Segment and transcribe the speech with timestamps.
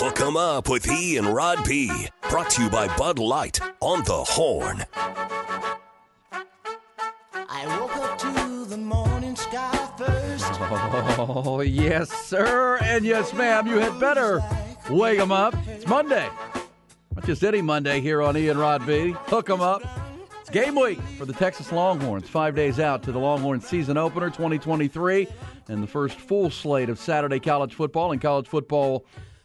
[0.00, 1.90] Hook 'em up with E and Rod B.
[2.30, 4.84] Brought to you by Bud Light on the Horn.
[7.34, 10.44] I woke up to the morning sky first.
[11.18, 12.78] Oh, yes, sir.
[12.80, 13.66] And yes, ma'am.
[13.66, 14.40] You had better
[14.88, 15.56] wake 'em up.
[15.66, 16.28] It's Monday.
[17.16, 19.16] Not just any Monday here on Ian Rod B.
[19.26, 19.82] Hook 'em up.
[20.40, 22.28] It's game week for the Texas Longhorns.
[22.28, 25.26] Five days out to the Longhorns season opener 2023
[25.68, 29.04] and the first full slate of Saturday college football and college football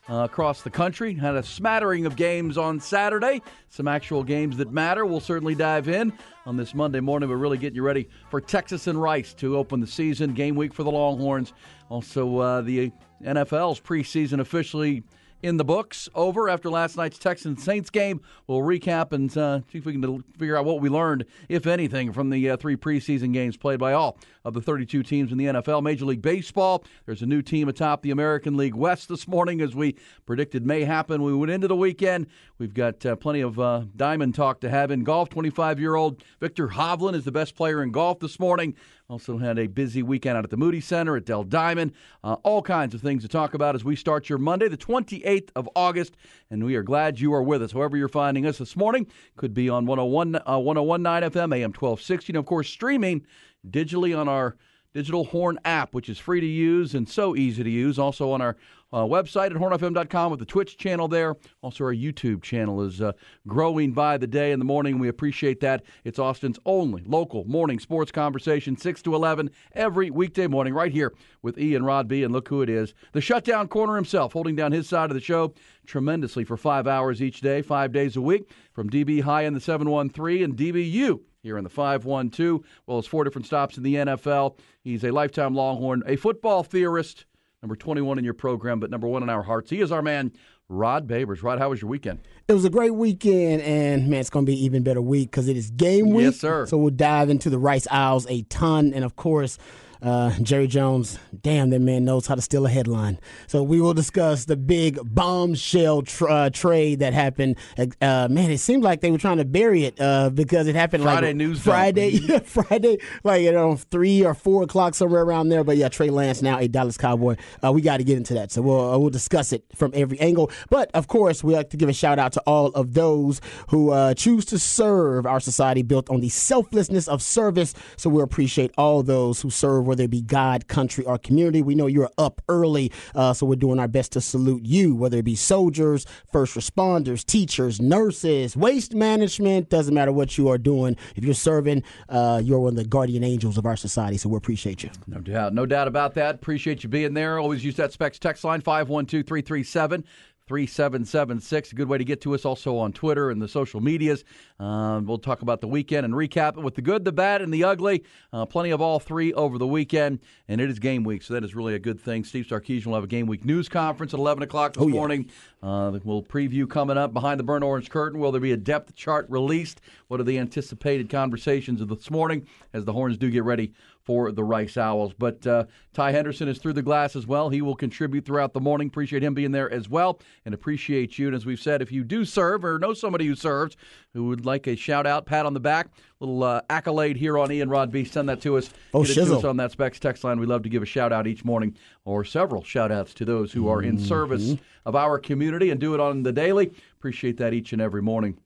[0.09, 1.13] uh, across the country.
[1.13, 5.05] Had a smattering of games on Saturday, some actual games that matter.
[5.05, 6.13] We'll certainly dive in
[6.45, 7.29] on this Monday morning.
[7.29, 10.33] We're really getting you ready for Texas and Rice to open the season.
[10.33, 11.53] Game week for the Longhorns.
[11.89, 12.91] Also, uh, the
[13.23, 15.03] NFL's preseason officially
[15.43, 16.09] in the books.
[16.15, 18.21] Over after last night's Texans Saints game.
[18.47, 22.13] We'll recap and uh, see if we can figure out what we learned, if anything,
[22.13, 25.45] from the uh, three preseason games played by all of the 32 teams in the
[25.45, 25.83] NFL.
[25.83, 29.75] Major League Baseball, there's a new team atop the American League West this morning, as
[29.75, 31.21] we predicted may happen.
[31.21, 32.27] We went into the weekend.
[32.57, 35.29] We've got uh, plenty of uh, diamond talk to have in golf.
[35.29, 38.75] 25 year old Viktor Hovland is the best player in golf this morning.
[39.09, 41.91] Also had a busy weekend out at the Moody Center at Dell Diamond.
[42.23, 45.49] Uh, all kinds of things to talk about as we start your Monday, the 28th
[45.57, 46.15] of August,
[46.49, 47.73] and we are glad you are with us.
[47.73, 52.31] However, you're finding us this morning, could be on 101, uh, 1019 FM, AM 1260,
[52.31, 53.25] and of course, streaming
[53.69, 54.55] digitally on our
[54.93, 57.99] digital Horn app, which is free to use and so easy to use.
[57.99, 58.55] Also on our
[58.93, 61.35] uh, website at hornfm.com with the Twitch channel there.
[61.63, 63.11] Also, our YouTube channel is uh,
[63.47, 64.99] growing by the day in the morning.
[64.99, 65.83] We appreciate that.
[66.03, 71.11] It's Austin's only local morning sports conversation, 6 to 11, every weekday morning, right here
[71.41, 72.23] with Ian Rod B.
[72.23, 75.21] And look who it is the shutdown corner himself, holding down his side of the
[75.21, 75.53] show
[75.87, 79.59] tremendously for five hours each day, five days a week, from DB High in the
[79.59, 84.55] 713 and DBU here in the 512, well as four different stops in the NFL.
[84.81, 87.25] He's a lifetime Longhorn, a football theorist
[87.63, 89.69] number 21 in your program, but number one in our hearts.
[89.69, 90.33] He is our man,
[90.67, 91.41] Rod Babers.
[91.41, 92.19] Rod, how was your weekend?
[92.49, 95.31] It was a great weekend, and man, it's going to be an even better week
[95.31, 96.25] because it is game week.
[96.25, 96.65] Yes, sir.
[96.65, 99.57] So we'll dive into the Rice Owls a ton, and of course,
[100.03, 103.19] uh, Jerry Jones, damn, that man knows how to steal a headline.
[103.47, 107.55] So we will discuss the big bombshell tr- uh, trade that happened.
[107.77, 111.03] Uh, man, it seemed like they were trying to bury it uh, because it happened
[111.03, 115.47] Friday like news Friday, yeah, Friday, like you know, three or four o'clock somewhere around
[115.49, 115.63] there.
[115.63, 117.37] But yeah, Trey Lance now a Dallas Cowboy.
[117.63, 120.19] Uh, we got to get into that, so we'll uh, we'll discuss it from every
[120.19, 120.51] angle.
[120.69, 124.13] But of course, we like to give a shout out to all of those who
[124.15, 127.73] choose to serve our society built on the selflessness of service.
[127.95, 131.61] So we appreciate all those who serve whether it be God, country, or community.
[131.61, 135.19] We know you're up early, uh, so we're doing our best to salute you, whether
[135.19, 140.97] it be soldiers, first responders, teachers, nurses, waste management, doesn't matter what you are doing.
[141.15, 144.37] If you're serving, uh, you're one of the guardian angels of our society, so we
[144.37, 144.89] appreciate you.
[145.05, 145.53] No doubt.
[145.53, 146.33] No doubt about that.
[146.33, 147.37] Appreciate you being there.
[147.37, 150.03] Always use that specs text line 512 337
[150.47, 151.71] 3776.
[151.71, 154.23] A good way to get to us also on Twitter and the social medias.
[154.59, 157.53] Uh, we'll talk about the weekend and recap it with the good, the bad, and
[157.53, 158.03] the ugly.
[158.31, 161.43] Uh, plenty of all three over the weekend, and it is game week, so that
[161.43, 162.23] is really a good thing.
[162.23, 164.93] Steve Sarkisian will have a game week news conference at 11 o'clock this Oh, yeah.
[164.93, 165.29] morning.
[165.61, 168.19] Uh, we'll preview coming up behind the burnt orange curtain.
[168.19, 169.79] Will there be a depth chart released?
[170.07, 173.73] What are the anticipated conversations of this morning as the Horns do get ready
[174.05, 175.13] for the Rice Owls?
[175.17, 177.49] But uh, Ty Henderson is through the glass as well.
[177.49, 178.87] He will contribute throughout the morning.
[178.87, 181.27] Appreciate him being there as well, and appreciate you.
[181.27, 183.75] And as we've said, if you do serve or know somebody who serves
[184.13, 185.87] who would like a shout out, pat on the back,
[186.19, 188.69] little uh, accolade here on Ian Rod B, send that to us.
[188.93, 189.37] Oh, Get it to shizzle.
[189.39, 190.39] us on that specs text line.
[190.39, 191.75] We love to give a shout out each morning
[192.05, 194.55] or several shout outs to those who are in service
[194.85, 196.71] of our community and do it on the daily.
[196.97, 198.37] Appreciate that each and every morning.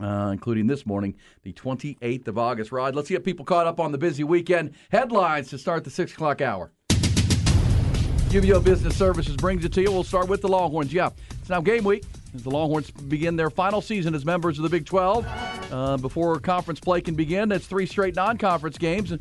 [0.00, 2.70] Uh, including this morning, the 28th of August.
[2.70, 4.74] Rod, let's get people caught up on the busy weekend.
[4.90, 6.72] Headlines to start the 6 o'clock hour.
[8.28, 9.90] UBEO Business Services brings it to you.
[9.90, 10.92] We'll start with the Longhorns.
[10.92, 11.10] Yeah,
[11.40, 12.04] it's now game week
[12.34, 15.26] as the Longhorns begin their final season as members of the Big 12.
[15.72, 19.12] Uh, before conference play can begin, that's three straight non-conference games,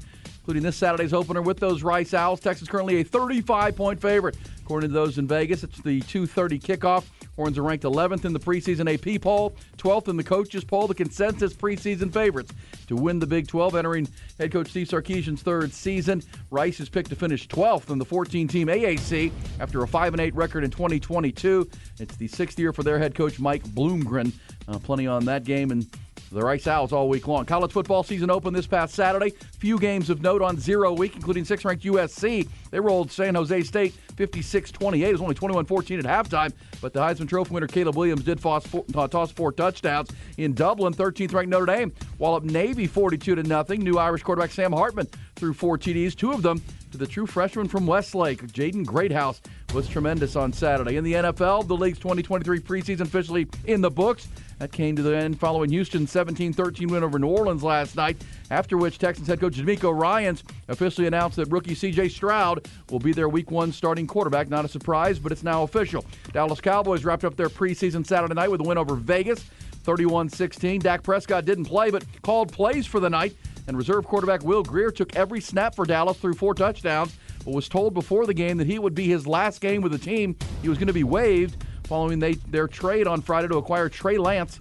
[0.47, 2.39] including this Saturday's opener with those Rice Owls.
[2.39, 4.37] Texas currently a 35-point favorite.
[4.63, 7.03] According to those in Vegas, it's the 2:30 kickoff.
[7.35, 10.95] Horns are ranked 11th in the preseason AP poll, 12th in the coaches poll, the
[10.95, 12.53] consensus preseason favorites
[12.87, 13.75] to win the Big 12.
[13.75, 14.07] Entering
[14.39, 18.67] head coach Steve Sarkisian's third season, Rice is picked to finish 12th in the 14-team
[18.69, 21.69] AAC after a 5 and 8 record in 2022.
[21.99, 24.31] It's the sixth year for their head coach Mike Bloomgren.
[24.69, 25.85] Uh, plenty on that game and.
[26.31, 27.45] The Rice Owls all week long.
[27.45, 29.29] College football season opened this past Saturday.
[29.59, 32.47] Few games of note on zero week, including six ranked USC.
[32.69, 35.07] They rolled San Jose State 56 28.
[35.07, 36.51] It was only 21 14 at halftime,
[36.81, 40.09] but the Heisman Trophy winner Caleb Williams did toss four, uh, toss four touchdowns.
[40.37, 43.81] In Dublin, 13th ranked Notre Dame, while up Navy 42 to nothing.
[43.81, 47.67] New Irish quarterback Sam Hartman threw four TDs, two of them to the true freshman
[47.67, 49.41] from Westlake, Jaden Greathouse.
[49.73, 50.97] was tremendous on Saturday.
[50.97, 54.27] In the NFL, the league's 2023 preseason officially in the books.
[54.59, 58.17] That came to the end following Houston's 17 13 win over New Orleans last night,
[58.49, 63.13] after which Texans head coach DeMeco Ryans officially announced that rookie CJ Stroud will be
[63.13, 64.49] their week one starting quarterback.
[64.49, 66.03] Not a surprise, but it's now official.
[66.33, 69.43] Dallas Cowboys wrapped up their preseason Saturday night with a win over Vegas.
[69.83, 70.81] 31 16.
[70.81, 73.35] Dak Prescott didn't play, but called plays for the night.
[73.67, 77.15] And reserve quarterback Will Grier took every snap for Dallas through four touchdowns,
[77.45, 79.97] but was told before the game that he would be his last game with the
[79.97, 80.35] team.
[80.61, 84.17] He was going to be waived following they, their trade on Friday to acquire Trey
[84.17, 84.59] Lance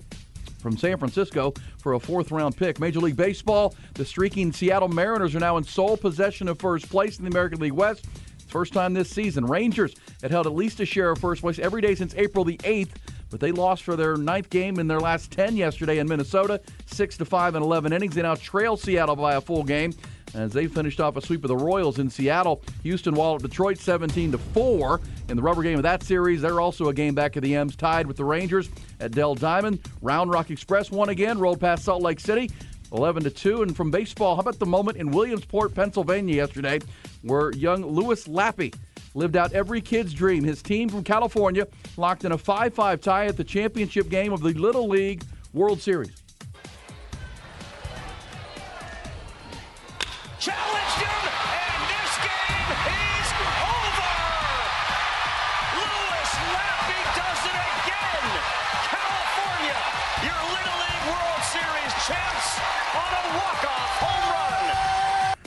[0.58, 2.81] from San Francisco for a fourth round pick.
[2.81, 7.19] Major League Baseball, the streaking Seattle Mariners are now in sole possession of first place
[7.19, 8.06] in the American League West.
[8.49, 9.44] First time this season.
[9.44, 12.56] Rangers had held at least a share of first place every day since April the
[12.58, 12.93] 8th
[13.31, 17.17] but they lost for their ninth game in their last 10 yesterday in Minnesota, 6
[17.19, 18.14] to 5 and 11 innings.
[18.14, 19.93] They now trail Seattle by a full game
[20.34, 22.62] as they finished off a sweep of the Royals in Seattle.
[22.82, 26.43] Houston walloped Detroit 17 to 4 in the rubber game of that series.
[26.43, 28.69] They're also a game back of the M's, tied with the Rangers
[29.00, 29.81] at Dell Diamond.
[30.02, 32.50] Round Rock Express won again, rolled past Salt Lake City.
[32.93, 36.78] 11 to 2 and from baseball how about the moment in Williamsport Pennsylvania yesterday
[37.23, 38.73] where young Louis Lappe
[39.14, 40.44] lived out every kid's dream.
[40.44, 44.40] His team from California locked in a 5 5 tie at the championship game of
[44.40, 46.25] the Little League World Series.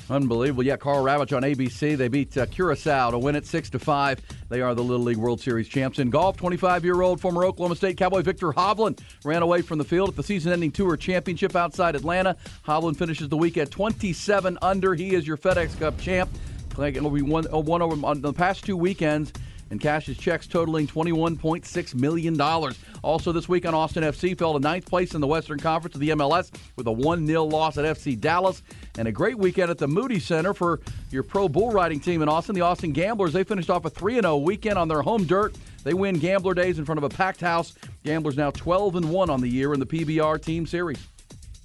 [0.10, 0.64] Unbelievable.
[0.64, 1.96] Yeah, Karl Ravech on ABC.
[1.96, 4.22] They beat uh, Curacao to win it 6 to 5.
[4.50, 6.00] They are the Little League World Series champs.
[6.00, 9.84] In golf, 25 year old former Oklahoma State Cowboy Viktor Hovland ran away from the
[9.84, 12.36] field at the season ending tour championship outside Atlanta.
[12.66, 14.96] Hovland finishes the week at 27 under.
[14.96, 16.30] He is your FedEx Cup champ.
[16.78, 19.34] Be one, uh, one over on the past two weekends
[19.72, 22.40] and cashes checks totaling $21.6 million.
[23.04, 26.02] Also, this week on Austin FC fell to ninth place in the Western Conference of
[26.02, 28.62] the MLS with a 1 0 loss at FC Dallas.
[28.98, 30.80] And a great weekend at the Moody Center for
[31.12, 32.56] your pro bull riding team in Austin.
[32.56, 35.56] The Austin Gamblers, they finished off a 3 0 weekend on their home dirt.
[35.84, 37.76] They win Gambler Days in front of a packed house.
[38.04, 41.00] Gamblers now 12 and 1 on the year in the PBR Team Series.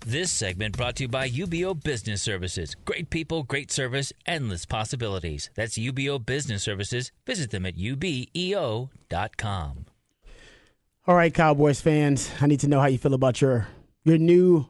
[0.07, 2.77] This segment brought to you by UBEO Business Services.
[2.85, 5.49] Great people, great service, endless possibilities.
[5.55, 7.11] That's UBEO Business Services.
[7.25, 8.91] Visit them at ubeo.com.
[11.07, 13.69] All right, Cowboys fans, I need to know how you feel about your
[14.05, 14.67] your new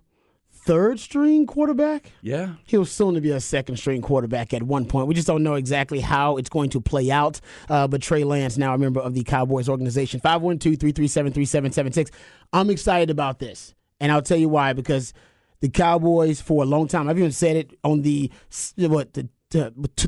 [0.53, 2.13] third string quarterback.
[2.23, 2.55] Yeah.
[2.65, 5.09] He was soon to be a second string quarterback at one point.
[5.09, 7.41] We just don't know exactly how it's going to play out.
[7.69, 12.13] Uh, but Trey Lance, now a member of the Cowboys organization, 512 337 3776.
[12.53, 13.75] I'm excited about this.
[14.05, 15.15] And I'll tell you why, because
[15.61, 18.31] the Cowboys, for a long time, I've even said it on the,
[18.77, 19.31] what, the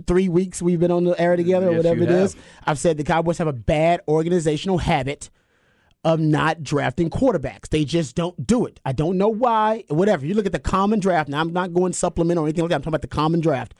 [0.06, 2.34] three weeks we've been on the air together, or whatever it is.
[2.34, 2.42] have.
[2.66, 5.30] I've said the Cowboys have a bad organizational habit
[6.04, 7.70] of not drafting quarterbacks.
[7.70, 8.80] They just don't do it.
[8.84, 9.84] I don't know why.
[9.88, 10.26] Whatever.
[10.26, 11.30] You look at the common draft.
[11.30, 12.74] Now I'm not going supplement or anything like that.
[12.74, 13.72] I'm talking about the common draft.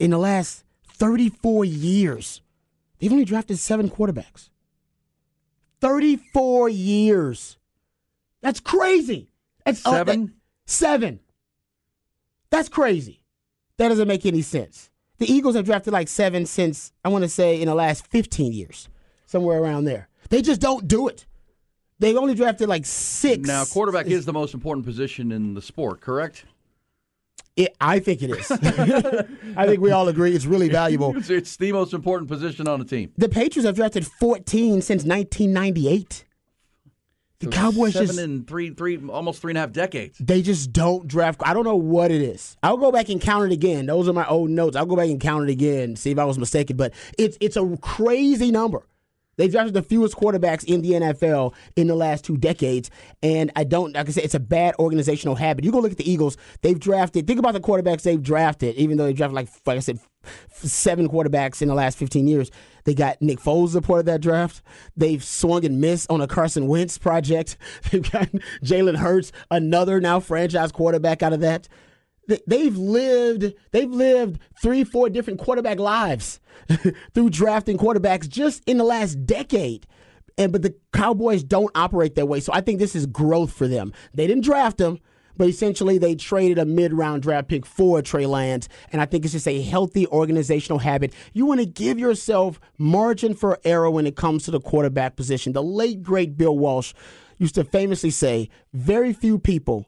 [0.00, 0.64] In the last
[0.94, 2.42] 34 years,
[2.98, 4.48] they've only drafted seven quarterbacks.
[5.80, 7.56] 34 years.
[8.40, 9.27] That's crazy.
[9.68, 10.26] That's Seven?
[10.26, 10.32] that-
[10.66, 11.20] seven.
[12.50, 13.22] That's crazy.
[13.76, 14.90] That doesn't make any sense.
[15.18, 18.52] The Eagles have drafted like seven since I want to say in the last 15
[18.52, 18.88] years,
[19.26, 20.08] somewhere around there.
[20.30, 21.26] They just don't do it.
[21.98, 23.46] They've only drafted like six.
[23.46, 26.44] Now, quarterback is the most important position in the sport, correct?
[27.56, 28.50] It, I think it is.
[29.56, 31.16] I think we all agree it's really valuable.
[31.16, 33.12] It's, it's the most important position on the team.
[33.18, 36.24] The Patriots have drafted 14 since 1998.
[37.40, 40.18] The So Cowboys seven just and three, three, almost three and a half decades.
[40.18, 41.40] they just don't draft.
[41.44, 42.56] I don't know what it is.
[42.64, 43.86] I'll go back and count it again.
[43.86, 44.74] Those are my old notes.
[44.76, 46.76] I'll go back and count it again, see if I was mistaken.
[46.76, 48.86] But it's it's a crazy number.
[49.36, 52.90] They've drafted the fewest quarterbacks in the NFL in the last two decades,
[53.22, 53.94] and I don't.
[53.94, 55.64] Like I said, it's a bad organizational habit.
[55.64, 56.36] You go look at the Eagles.
[56.62, 57.28] They've drafted.
[57.28, 58.74] Think about the quarterbacks they've drafted.
[58.74, 60.00] Even though they drafted like like I said,
[60.50, 62.50] seven quarterbacks in the last fifteen years.
[62.84, 64.62] They got Nick Foles a part of that draft.
[64.96, 67.56] They've swung and missed on a Carson Wentz project.
[67.90, 68.28] They've got
[68.62, 71.68] Jalen Hurts, another now franchise quarterback out of that
[72.46, 76.40] they've lived they've lived three four different quarterback lives
[77.14, 79.86] through drafting quarterbacks just in the last decade
[80.36, 83.66] and but the cowboys don't operate that way so i think this is growth for
[83.66, 84.98] them they didn't draft him
[85.38, 89.32] but essentially they traded a mid-round draft pick for Trey Lance, and I think it's
[89.32, 91.14] just a healthy organizational habit.
[91.32, 95.52] You want to give yourself margin for error when it comes to the quarterback position.
[95.54, 96.92] The late great Bill Walsh
[97.38, 99.86] used to famously say, "Very few people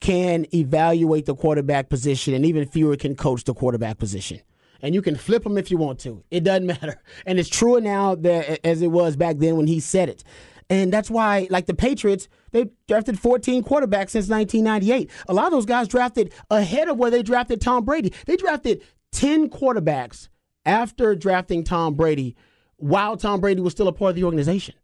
[0.00, 4.40] can evaluate the quarterback position, and even fewer can coach the quarterback position.
[4.82, 6.22] and you can flip them if you want to.
[6.30, 7.00] It doesn't matter.
[7.26, 10.22] And it's truer now that, as it was back then when he said it.
[10.68, 15.10] And that's why, like the Patriots, they drafted 14 quarterbacks since 1998.
[15.28, 18.12] A lot of those guys drafted ahead of where they drafted Tom Brady.
[18.26, 18.82] They drafted
[19.12, 20.28] 10 quarterbacks
[20.64, 22.34] after drafting Tom Brady
[22.76, 24.74] while Tom Brady was still a part of the organization.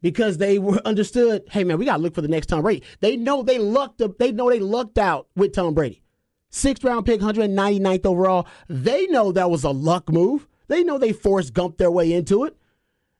[0.00, 2.82] Because they were understood, hey man, we gotta look for the next Tom Brady.
[3.00, 6.02] They know they lucked up, they know they lucked out with Tom Brady.
[6.50, 8.46] Sixth round pick, 199th overall.
[8.68, 10.48] They know that was a luck move.
[10.68, 12.56] They know they forced Gump their way into it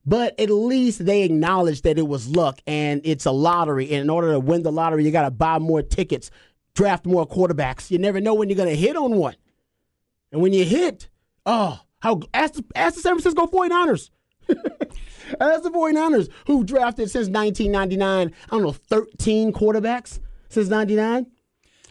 [0.05, 3.91] but at least they acknowledge that it was luck and it's a lottery.
[3.91, 6.31] And in order to win the lottery, you got to buy more tickets,
[6.75, 7.91] draft more quarterbacks.
[7.91, 9.37] You never know when you're going to hit on one.
[10.33, 11.09] And when you hit,
[11.47, 14.11] oh, how ask the, ask the San Francisco 49ers.
[15.41, 20.19] ask the 49ers who drafted since 1999, I don't know, 13 quarterbacks
[20.49, 21.27] since 99.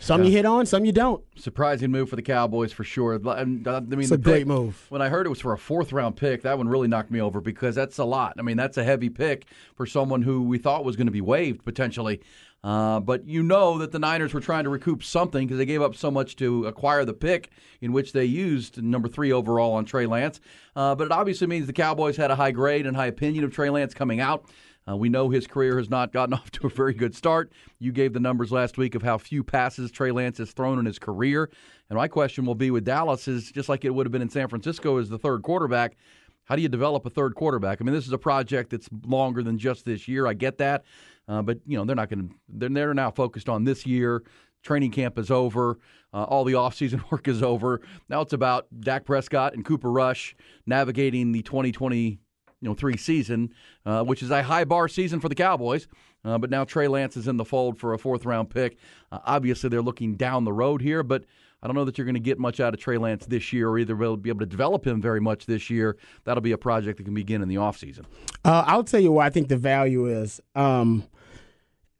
[0.02, 1.24] Some you hit on, some you don't.
[1.36, 3.22] Surprising move for the Cowboys for sure.
[3.24, 3.64] Uh, I mean,
[4.00, 4.86] It's a great move.
[4.90, 7.22] When I heard it was for a fourth round pick, that one really knocked me
[7.22, 8.34] over because that's a lot.
[8.40, 11.22] I mean, that's a heavy pick for someone who we thought was going to be
[11.22, 12.22] waived potentially.
[12.64, 15.82] Uh, but you know that the Niners were trying to recoup something because they gave
[15.82, 17.50] up so much to acquire the pick
[17.82, 20.40] in which they used number three overall on Trey Lance.
[20.76, 23.54] Uh, but it obviously means the Cowboys had a high grade and high opinion of
[23.54, 24.46] Trey Lance coming out.
[24.88, 27.52] Uh, we know his career has not gotten off to a very good start.
[27.80, 30.86] You gave the numbers last week of how few passes Trey Lance has thrown in
[30.86, 31.50] his career.
[31.90, 34.30] And my question will be with Dallas is just like it would have been in
[34.30, 35.98] San Francisco as the third quarterback.
[36.46, 37.80] How do you develop a third quarterback?
[37.80, 40.28] I mean, this is a project that's longer than just this year.
[40.28, 40.84] I get that,
[41.28, 42.36] uh, but you know they're not going to.
[42.50, 44.24] They're they're now focused on this year.
[44.64, 45.78] Training camp is over.
[46.14, 47.82] Uh, all the offseason work is over.
[48.10, 50.36] Now it's about Dak Prescott and Cooper Rush
[50.66, 52.20] navigating the 2020
[52.62, 53.54] you know three season,
[53.86, 55.88] uh, which is a high bar season for the Cowboys.
[56.24, 58.78] Uh, but now Trey Lance is in the fold for a fourth round pick.
[59.12, 61.26] Uh, obviously, they're looking down the road here, but
[61.64, 63.70] I don't know that you're going to get much out of Trey Lance this year,
[63.70, 65.98] or either will be able to develop him very much this year.
[66.24, 68.06] That'll be a project that can begin in the offseason.
[68.46, 70.42] Uh, I'll tell you what I think the value is.
[70.56, 71.06] Um,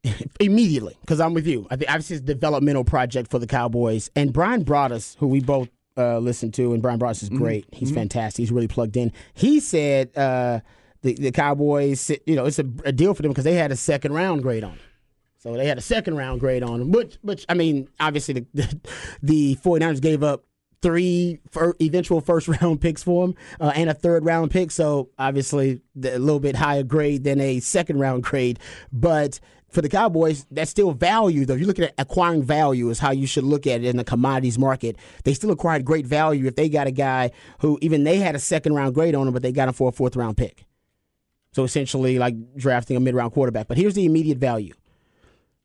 [0.40, 1.66] immediately, because I'm with you.
[1.70, 4.10] I think obviously it's a developmental project for the Cowboys.
[4.16, 7.66] And Brian Broaddus, who we both uh, listen to, and Brian Broaddus is great.
[7.72, 8.42] He's fantastic.
[8.42, 9.12] He's really plugged in.
[9.34, 10.60] He said uh,
[11.02, 13.76] the the Cowboys, you know, it's a, a deal for them because they had a
[13.76, 14.72] second round grade on.
[14.72, 14.80] Him.
[15.38, 16.92] So they had a second round grade on him.
[16.92, 18.80] Which, which I mean, obviously the the,
[19.22, 20.44] the 49ers gave up
[20.82, 24.70] three fir- eventual first round picks for him uh, and a third round pick.
[24.70, 28.60] So obviously a little bit higher grade than a second round grade.
[28.92, 29.40] But
[29.72, 31.54] for the Cowboys, that's still value, though.
[31.54, 34.04] If you look at acquiring value, is how you should look at it in the
[34.04, 34.96] commodities market.
[35.24, 38.38] They still acquired great value if they got a guy who even they had a
[38.38, 40.66] second round grade on him, but they got him for a fourth round pick.
[41.52, 43.68] So essentially, like drafting a mid round quarterback.
[43.68, 44.74] But here's the immediate value.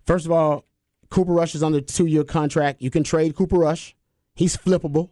[0.05, 0.65] First of all,
[1.09, 2.81] Cooper Rush is under two year contract.
[2.81, 3.95] You can trade Cooper Rush.
[4.35, 5.09] He's flippable,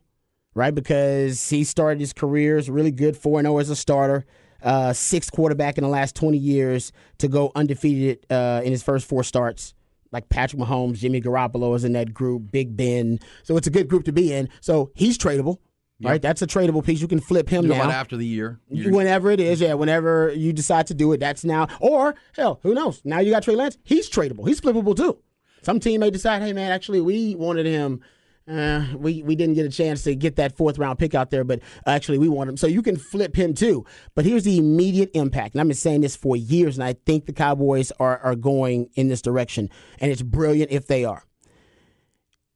[0.54, 0.74] right?
[0.74, 4.26] Because he started his career as really good 4 0 as a starter,
[4.66, 9.08] uh, sixth quarterback in the last 20 years to go undefeated uh, in his first
[9.08, 9.74] four starts.
[10.12, 13.20] Like Patrick Mahomes, Jimmy Garoppolo is in that group, Big Ben.
[13.44, 14.50] So it's a good group to be in.
[14.62, 15.58] So he's tradable,
[16.02, 16.22] right?
[16.22, 17.02] That's a tradable piece.
[17.02, 17.90] You can flip him You now.
[17.92, 21.44] after the year, you're- Whenever it is, yeah, whenever you decide to do it, that's
[21.44, 21.68] now.
[21.82, 23.02] Or, hell, who knows?
[23.04, 23.78] Now you got Trey Lance.
[23.84, 24.48] He's tradable.
[24.48, 25.18] He's flippable too.
[25.64, 28.02] Some team may decide, hey, man, actually, we wanted him.
[28.48, 31.44] Uh, we, we didn't get a chance to get that fourth round pick out there,
[31.44, 32.58] but actually, we want him.
[32.58, 33.86] So you can flip him too.
[34.14, 35.56] But here's the immediate impact.
[35.56, 38.90] And I've been saying this for years, and I think the Cowboys are, are going
[38.94, 39.70] in this direction.
[40.00, 41.24] And it's brilliant if they are.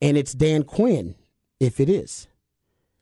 [0.02, 1.16] And it's Dan Quinn
[1.60, 2.30] if it is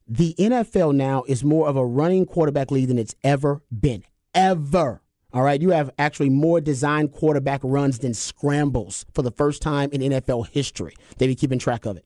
[0.08, 4.04] the NFL now is more of a running quarterback league than it's ever been.
[4.34, 5.02] Ever.
[5.34, 5.62] All right.
[5.62, 10.48] You have actually more designed quarterback runs than scrambles for the first time in NFL
[10.50, 10.96] history.
[11.18, 12.06] They've been keeping track of it.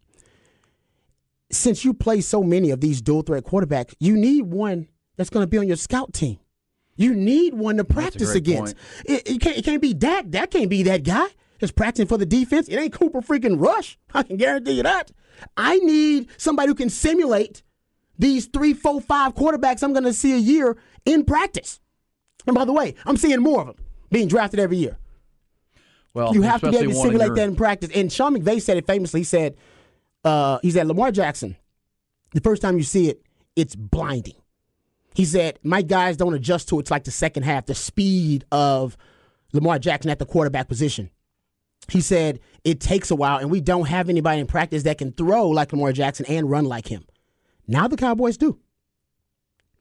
[1.51, 5.43] Since you play so many of these dual threat quarterbacks, you need one that's going
[5.43, 6.39] to be on your scout team.
[6.96, 8.75] You need one to practice against.
[9.05, 10.29] It, it, can't, it can't be Dak.
[10.29, 11.25] Dak can't be that guy
[11.60, 12.67] that's practicing for the defense.
[12.67, 13.98] It ain't Cooper freaking Rush.
[14.13, 15.12] I can guarantee you that.
[15.58, 17.63] I need somebody who can simulate
[18.20, 21.79] these three, four, five quarterbacks I'm going to see a year in practice.
[22.46, 23.75] And by the way, I'm seeing more of them
[24.12, 24.98] being drafted every year.
[26.13, 27.89] well, You have to be able to simulate your- that in practice.
[27.96, 29.22] And Sean McVay said it famously.
[29.22, 29.55] He said,
[30.24, 31.56] uh, he said, Lamar Jackson,
[32.34, 33.24] the first time you see it,
[33.56, 34.36] it's blinding.
[35.13, 36.82] He said, my guys don't adjust to it.
[36.82, 38.96] It's like the second half, the speed of
[39.51, 41.10] Lamar Jackson at the quarterback position.
[41.90, 45.12] He said, it takes a while, and we don't have anybody in practice that can
[45.12, 47.06] throw like Lamar Jackson and run like him.
[47.68, 48.60] Now the Cowboys do.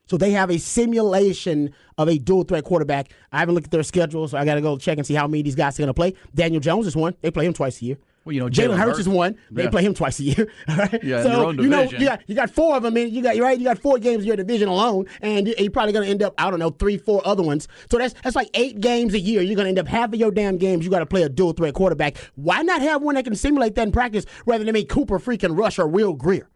[0.06, 3.12] So they have a simulation of a dual threat quarterback.
[3.30, 5.28] I haven't looked at their schedule, so I got to go check and see how
[5.28, 6.14] many of these guys are going to play.
[6.34, 7.14] Daniel Jones is one.
[7.20, 7.98] They play him twice a year.
[8.24, 9.36] Well, you know, Jalen Hurts is one.
[9.50, 9.70] They Yeah.
[9.70, 10.46] play him twice a year.
[10.68, 11.02] All right?
[11.02, 12.96] Yeah, so you know you got you got four of them.
[12.98, 13.58] In, you got right.
[13.58, 16.22] You got four games in your division alone, and you- you're probably going to end
[16.22, 17.66] up I don't know three, four other ones.
[17.90, 19.40] So that's that's like eight games a year.
[19.40, 20.84] You're going to end up half of your damn games.
[20.84, 22.18] You got to play a dual threat quarterback.
[22.34, 25.56] Why not have one that can simulate that in practice rather than make Cooper freaking
[25.58, 26.48] Rush or Will Grier?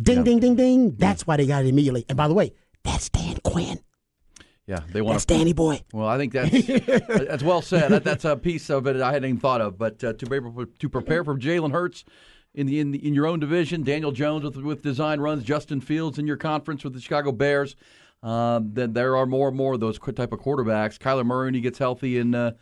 [0.00, 0.94] Ding, ding, ding, ding.
[0.96, 2.04] That's why they got it immediately.
[2.08, 2.52] And by the way,
[2.84, 3.80] that's Dan Quinn.
[4.70, 5.34] Yeah, they want That's to.
[5.34, 5.82] Danny Boy.
[5.92, 6.66] Well, I think that's
[7.08, 7.90] that's well said.
[7.90, 9.76] That, that's a piece of it I hadn't even thought of.
[9.76, 12.04] But uh, to be able to prepare for Jalen Hurts
[12.54, 15.80] in the, in the, in your own division, Daniel Jones with with design runs, Justin
[15.80, 17.74] Fields in your conference with the Chicago Bears.
[18.22, 20.98] Um, then there are more and more of those type of quarterbacks.
[20.98, 22.52] Kyler Murray when he gets healthy in uh,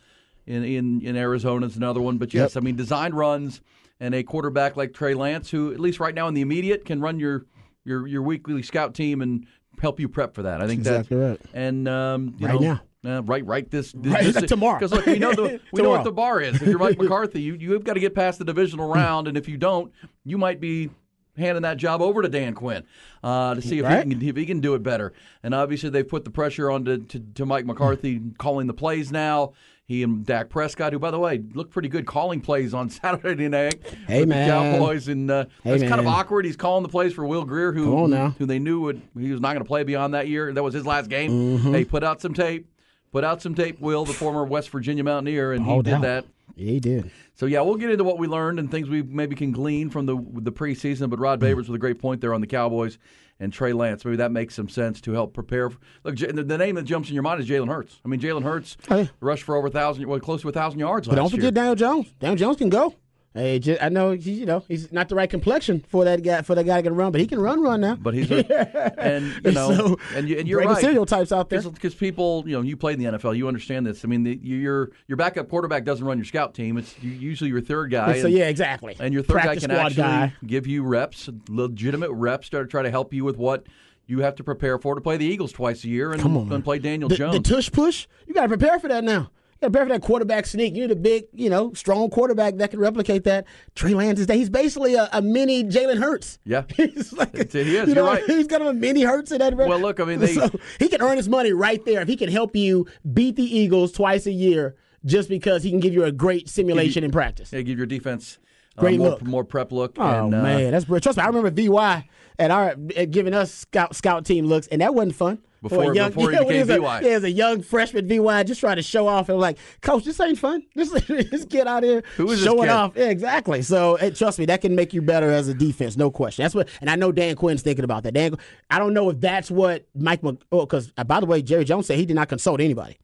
[0.47, 2.17] in, in in Arizona is another one.
[2.17, 3.61] But yes, I mean design runs
[3.99, 7.01] and a quarterback like Trey Lance, who at least right now in the immediate can
[7.01, 7.45] run your
[7.85, 9.45] your your weekly scout team and
[9.81, 10.61] help you prep for that.
[10.61, 11.39] I think Exactly that right.
[11.53, 13.17] and um, you Right know, now.
[13.17, 13.69] uh, right, right.
[13.69, 14.79] This, this Right, this- tomorrow.
[14.79, 16.55] Because look, we know the we know what the bar is.
[16.55, 19.47] If you're Mike McCarthy, you you've got to get past the divisional round, and if
[19.47, 19.91] you don't,
[20.25, 20.89] you might be
[21.37, 22.83] handing that job over to Dan Quinn
[23.23, 24.05] uh, to see if Right.
[24.05, 25.13] he can if he can do it better.
[25.43, 29.11] And obviously, they've put the pressure on to, to, to Mike McCarthy calling the plays
[29.11, 29.53] now.
[29.89, 33.47] He and Dak Prescott, who by the way looked pretty good calling plays on Saturday
[33.49, 34.47] night Hey, with man.
[34.47, 36.45] the Cowboys, and uh, Hey, that's kind of awkward.
[36.45, 38.05] He's calling the plays for Will Grier, who
[38.37, 40.53] who they knew would he was not going to play beyond that year.
[40.53, 41.31] That was his last game.
[41.31, 41.73] Mm-hmm.
[41.73, 42.67] Hey, put out some tape.
[43.11, 46.01] Put out some tape, Will, the former West Virginia Mountaineer, and he did doubt.
[46.03, 46.25] that.
[46.55, 47.09] Yeah, he did.
[47.33, 50.05] So yeah, we'll get into what we learned and things we maybe can glean from
[50.05, 51.09] the the preseason.
[51.09, 52.99] But Rod Babers with a great point there on the Cowboys
[53.39, 54.03] and Trey Lance.
[54.05, 55.69] Maybe that makes some sense to help prepare.
[56.03, 57.99] Look, the, name that jumps in your mind is Jalen Hurts.
[58.03, 59.09] I mean, Jalen Hurts oh, Hey.
[59.21, 61.51] rushed for over a thousand, well, close to a thousand yards But don't forget year.
[61.51, 62.13] Daniel Jones.
[62.19, 62.95] Daniel Jones can go.
[63.39, 66.41] Hey, just, I know he's you know he's not the right complexion for that guy
[66.41, 67.95] for that guy to can run, but he can run run now.
[67.95, 70.77] But he's a, and you know So, and you and you're right.
[70.77, 71.61] stereotypes out there.
[71.61, 74.03] Because people, you know, you played in the NFL, you understand this.
[74.03, 76.77] I mean, the, your your backup quarterback doesn't run your scout team.
[76.77, 78.21] It's usually your third guy.
[78.21, 78.97] so yeah, exactly.
[78.99, 80.33] And your third Practice guy can actually guy.
[80.45, 83.67] give you reps, legitimate reps, to try to help you with what
[84.05, 86.63] you have to prepare for to play the Eagles twice a year and, on, and
[86.63, 87.35] play Daniel the, Jones.
[87.35, 88.07] the tush push.
[88.27, 89.31] You got to prepare for that now.
[89.61, 90.73] You got to prepare for that quarterback sneak.
[90.75, 93.45] You need a big, you know, strong quarterback that can replicate that.
[93.75, 94.35] Trey Lance is that.
[94.35, 96.39] He's basically a, a mini Jalen Hurts.
[96.45, 96.63] Yeah.
[96.77, 98.23] he's like It's- he is, You know, you're right.
[98.25, 99.55] He's kind of a mini Hurts in that.
[99.57, 102.15] Well, look, I mean, they- so he can earn his money right there if he
[102.15, 106.05] can help you beat the Eagles twice a year, just because he can give you
[106.05, 107.51] a great simulation in practice.
[107.51, 108.37] yeah, give your defense
[108.77, 109.23] uh, Great more, look.
[109.23, 109.95] more prep look.
[109.97, 111.03] Oh and, uh, man, that's brilliant.
[111.03, 114.81] Trust me, I remember VY at our at giving us scout scout team looks, and
[114.81, 115.39] that wasn't fun.
[115.67, 117.01] For a Before- before he became VY.
[117.01, 120.19] Yeah, as a young freshman VY, just trying to show off, and like, Coach, this
[120.21, 120.63] ain't fun.
[120.75, 122.93] This this kid out here Who is showing off.
[122.95, 123.61] Yeah, exactly.
[123.61, 126.43] So hey, trust me, that can make you better as a defense, no question.
[126.43, 128.13] That's what, and I know Dan Quinn's thinking about that.
[128.13, 128.37] Dan,
[128.69, 130.23] I don't know if that's what Mike.
[130.23, 132.97] Mc, oh, because uh, by the way, Jerry Jones said he did not consult anybody.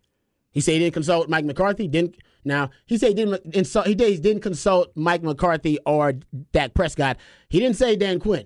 [0.52, 1.90] He said he didn't consult Mike McCarthy.
[1.90, 2.16] Didn't
[2.46, 3.88] now he said he didn't insult.
[3.88, 4.12] He did.
[4.12, 6.14] He didn't consult Mike McCarthy or
[6.54, 7.18] Dak Prescott.
[7.50, 8.46] He didn't say Dan Quinn.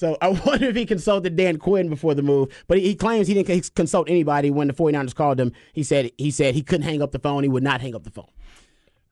[0.00, 2.48] So I wonder if he consulted Dan Quinn before the move.
[2.68, 5.52] But he, claims he didn't consult anybody when the 49ers called him.
[5.74, 7.42] He said he said he couldn't hang up the phone.
[7.42, 8.30] He would not hang up the phone.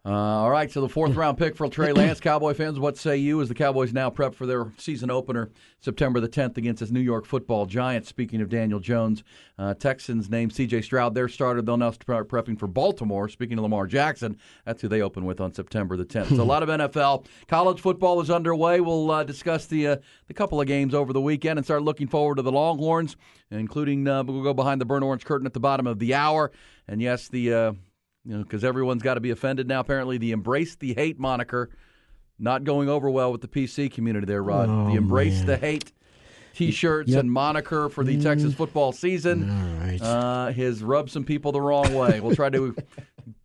[0.08, 2.18] Uh, all right, so the fourth round pick for Trey Lance.
[2.18, 6.18] Cowboy fans, what say you as the Cowboys now prep for their season opener September
[6.18, 8.08] the 10th against the New York football Giants?
[8.08, 9.22] Speaking of Daniel Jones,
[9.58, 10.80] uh, Texans named C.J.
[10.80, 11.60] Stroud their starter.
[11.60, 13.28] They'll now start prepping for Baltimore.
[13.28, 16.34] Speaking of Lamar Jackson, that's who they open with on September the 10th.
[16.34, 17.26] So a lot of NFL.
[17.46, 18.80] College football is underway.
[18.80, 22.06] We'll uh, discuss the uh, the couple of games over the weekend and start looking
[22.06, 23.18] forward to the Longhorns,
[23.50, 26.50] including uh, we'll go behind the burnt orange curtain at the bottom of the hour.
[26.86, 27.76] And yes, the
[28.28, 29.80] uh, you know, because everyone's got to be offended now.
[29.80, 31.70] Apparently, the "Embrace the Hate" moniker
[32.38, 34.68] not going over well with the PC community there, Rod.
[34.90, 35.92] the "Embrace the Hate"
[36.54, 40.02] T-shirts and moniker for the Texas football season All right.
[40.02, 42.18] uh, has rubbed some people the wrong way.
[42.20, 42.74] We'll try to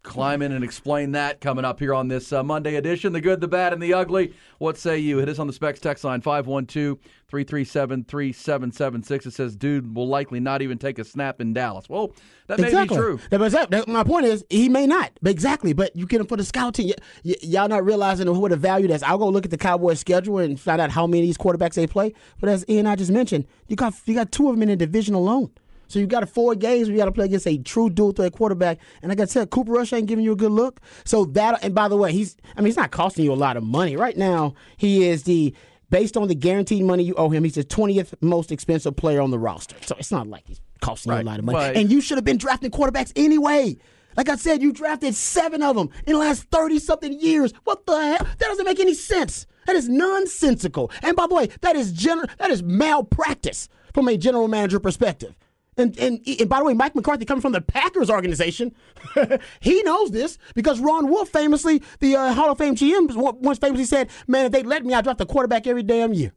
[0.03, 3.13] climb in and explain that coming up here on this uh, Monday edition.
[3.13, 4.33] The good, the bad, and the ugly.
[4.57, 5.17] What say you?
[5.17, 9.25] Hit us on the Specs text line 512 337 3776.
[9.25, 11.89] It says, dude will likely not even take a snap in Dallas.
[11.89, 12.13] Well,
[12.47, 12.97] that may exactly.
[12.97, 13.19] be true.
[13.29, 15.11] That- that- my point is, he may not.
[15.21, 15.73] But exactly.
[15.73, 16.87] But you get him for the scout team.
[16.87, 16.93] Y-
[17.25, 19.03] y- y'all not realizing what a value that's.
[19.03, 21.73] I'll go look at the Cowboys schedule and find out how many of these quarterbacks
[21.73, 22.13] they play.
[22.39, 24.75] But as Ian I just mentioned, you got you got two of them in the
[24.75, 25.51] division alone.
[25.87, 28.33] So you got four games where you got to play against a true dual threat
[28.33, 28.79] quarterback.
[29.01, 30.79] And like I said, Cooper Rush ain't giving you a good look.
[31.05, 33.57] So that, and by the way, he's, I mean, he's not costing you a lot
[33.57, 33.95] of money.
[33.95, 35.53] Right now, he is the,
[35.89, 39.31] based on the guaranteed money you owe him, he's the 20th most expensive player on
[39.31, 39.75] the roster.
[39.85, 41.57] So it's not like he's costing you a lot of money.
[41.57, 41.75] Right.
[41.77, 43.77] And you should have been drafting quarterbacks anyway.
[44.15, 47.51] Like I said, you drafted seven of them in the last 30 something years.
[47.63, 48.27] What the hell?
[48.37, 49.47] That doesn't make any sense.
[49.65, 50.91] That is nonsensical.
[51.01, 55.35] And by the way, that is gener- that is malpractice from a general manager perspective.
[55.77, 58.75] And, and and by the way, Mike McCarthy coming from the Packers organization,
[59.59, 63.85] he knows this because Ron Wolf famously, the uh, Hall of Fame GM, once famously
[63.85, 66.33] said, "Man, if they let me, I draft a quarterback every damn year."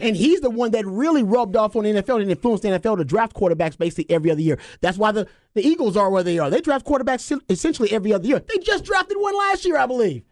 [0.00, 2.98] And he's the one that really rubbed off on the NFL and influenced the NFL
[2.98, 4.58] to draft quarterbacks basically every other year.
[4.80, 6.50] That's why the, the Eagles are where they are.
[6.50, 8.40] They draft quarterbacks essentially every other year.
[8.40, 10.24] They just drafted one last year, I believe.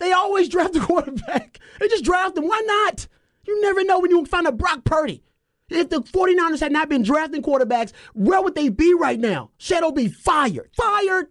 [0.00, 1.60] They always draft a quarterback.
[1.78, 2.48] They just draft them.
[2.48, 3.06] Why not?
[3.46, 5.22] You never know when you find a Brock Purdy.
[5.70, 9.50] If the 49ers had not been drafting quarterbacks, where would they be right now?
[9.58, 10.70] Shadow be fired.
[10.76, 11.28] Fired.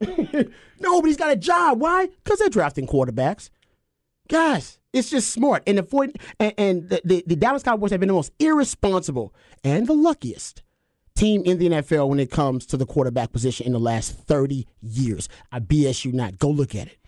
[0.80, 1.80] Nobody's got a job.
[1.80, 2.08] Why?
[2.22, 3.50] Because they're drafting quarterbacks.
[4.28, 5.62] Guys, it's just smart.
[5.66, 9.34] And the 40, and, and the, the, the Dallas Cowboys have been the most irresponsible
[9.64, 10.62] and the luckiest
[11.14, 14.66] team in the NFL when it comes to the quarterback position in the last 30
[14.80, 15.28] years.
[15.50, 16.38] I BS you not.
[16.38, 16.98] Go look at it.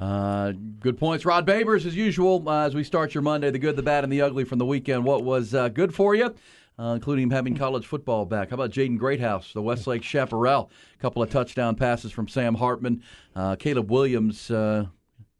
[0.00, 1.26] Uh, good points.
[1.26, 4.10] Rod Babers, as usual, uh, as we start your Monday, the good, the bad, and
[4.10, 5.04] the ugly from the weekend.
[5.04, 6.34] What was uh, good for you,
[6.78, 8.48] uh, including having college football back?
[8.48, 10.70] How about Jaden Greathouse, the Westlake Chaparral?
[10.94, 13.02] A couple of touchdown passes from Sam Hartman.
[13.36, 14.86] Uh, Caleb Williams, uh,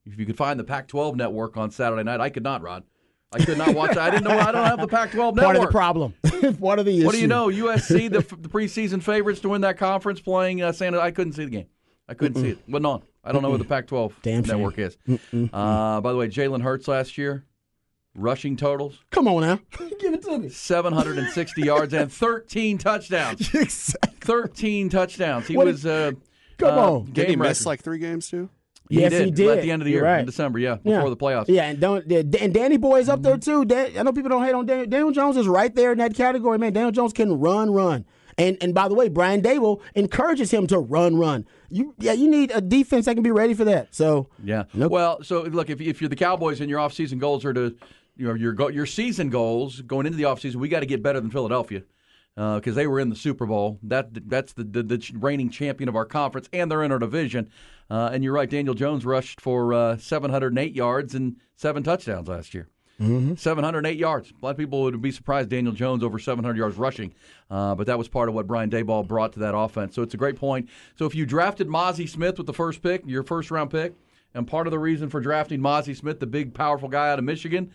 [0.05, 2.85] if you could find the Pac 12 network on Saturday night, I could not, Rod.
[3.33, 3.97] I could not watch.
[3.97, 5.55] I didn't know I don't have the Pac 12 network.
[5.55, 6.15] Part of the problem.
[6.61, 7.07] Part of the issue.
[7.07, 7.47] What do you know?
[7.47, 11.01] USC, the, the preseason favorites to win that conference, playing uh, Santa.
[11.01, 11.67] I couldn't see the game.
[12.07, 12.59] I couldn't see it.
[12.69, 13.03] Wasn't on.
[13.23, 14.57] I don't know what the Pac-12 Damn shame.
[14.57, 14.97] network is.
[15.53, 17.45] Uh, by the way, Jalen Hurts last year,
[18.15, 19.61] rushing totals Come on now.
[20.01, 20.49] Give it to me.
[20.49, 23.55] 760 yards and 13 touchdowns.
[23.55, 24.11] Exactly.
[24.21, 25.47] 13 touchdowns.
[25.47, 26.13] He What- was uh,
[26.59, 27.05] Come uh, on.
[27.07, 28.49] game Did he miss like three games too?
[28.89, 29.59] He Yes, did, he did.
[29.59, 30.19] At the end of the year right.
[30.21, 31.45] in December, yeah, before the playoffs.
[31.49, 33.65] Yeah, and don't and Danny Boy is up there too.
[33.65, 34.87] Dan, I know people don't hate on Daniel.
[34.87, 36.73] Daniel Jones is right there in that category, man.
[36.73, 38.05] Daniel Jones can run, run.
[38.41, 41.47] And and by the way, Brian Daboll encourages him to run, run.
[41.69, 43.95] You yeah, you need a defense that can be ready for that.
[43.95, 44.65] So Yeah.
[44.73, 44.91] Nope.
[44.91, 47.77] Well, so look, if, if you're the Cowboys and your offseason goals are to,
[48.17, 51.03] you know, your go, your season goals going into the offseason, we got to get
[51.03, 51.83] better than Philadelphia
[52.35, 53.79] because they were in the Super Bowl.
[53.83, 57.51] That that's the, the the reigning champion of our conference, and they're in our division.
[57.91, 62.55] Uh, and you're right, Daniel Jones rushed for uh, 708 yards and seven touchdowns last
[62.55, 62.69] year.
[63.01, 64.31] 708 yards.
[64.31, 67.15] A lot of people would be surprised Daniel Jones over 700 yards rushing,
[67.51, 69.95] uh, but that was part of what Brian Daboll brought to that offense.
[69.95, 70.69] So it's a great point.
[70.99, 73.95] So if you drafted Mazi Smith with the first pick, your first round pick,
[74.35, 77.25] and part of the reason for drafting Mazi Smith, the big, powerful guy out of
[77.25, 77.73] Michigan,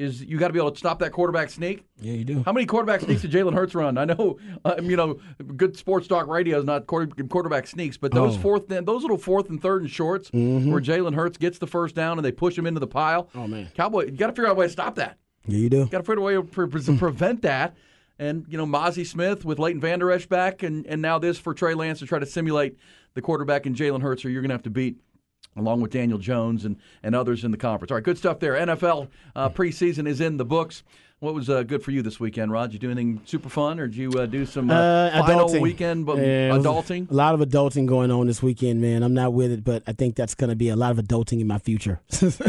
[0.00, 1.84] is you got to be able to stop that quarterback sneak.
[2.00, 2.42] yeah, you do.
[2.44, 3.98] How many quarterback sneaks did Jalen Hurts run?
[3.98, 5.18] I know, um, you know,
[5.56, 8.40] good sports talk radio is not quarterback sneaks, but those Oh.
[8.40, 12.18] fourth, those little fourth and third and shorts where Jalen Hurts gets the first down
[12.18, 13.24] and they push him into the pile.
[13.24, 13.38] Mm-hmm.
[13.40, 13.68] Oh, man.
[13.74, 15.18] Cowboy, you got to figure out a way to stop that.
[15.46, 15.86] Yeah, you do.
[15.86, 17.76] Got to figure out a way to pre- pre- prevent that.
[18.18, 21.54] And you know, Mazi Smith with Leighton Vander Esch back, and and now this for
[21.54, 22.76] Trey Lance to try to simulate
[23.14, 24.98] the quarterback in Jalen Hurts, or you're going to have to beat
[25.56, 27.90] along with Daniel Jones and, and others in the conference.
[27.90, 28.54] All right, good stuff there.
[28.54, 30.82] NFL uh, preseason is in the books.
[31.20, 32.70] What was uh, good for you this weekend, Rod?
[32.70, 35.48] Did you do anything super fun, or did you uh, do some uh, Uh, final
[35.50, 35.60] adulting.
[35.60, 37.10] weekend but Yeah, adulting?
[37.10, 39.02] A lot of adulting going on this weekend, man.
[39.02, 41.40] I'm not with it, but I think that's going to be a lot of adulting
[41.42, 42.00] in my future.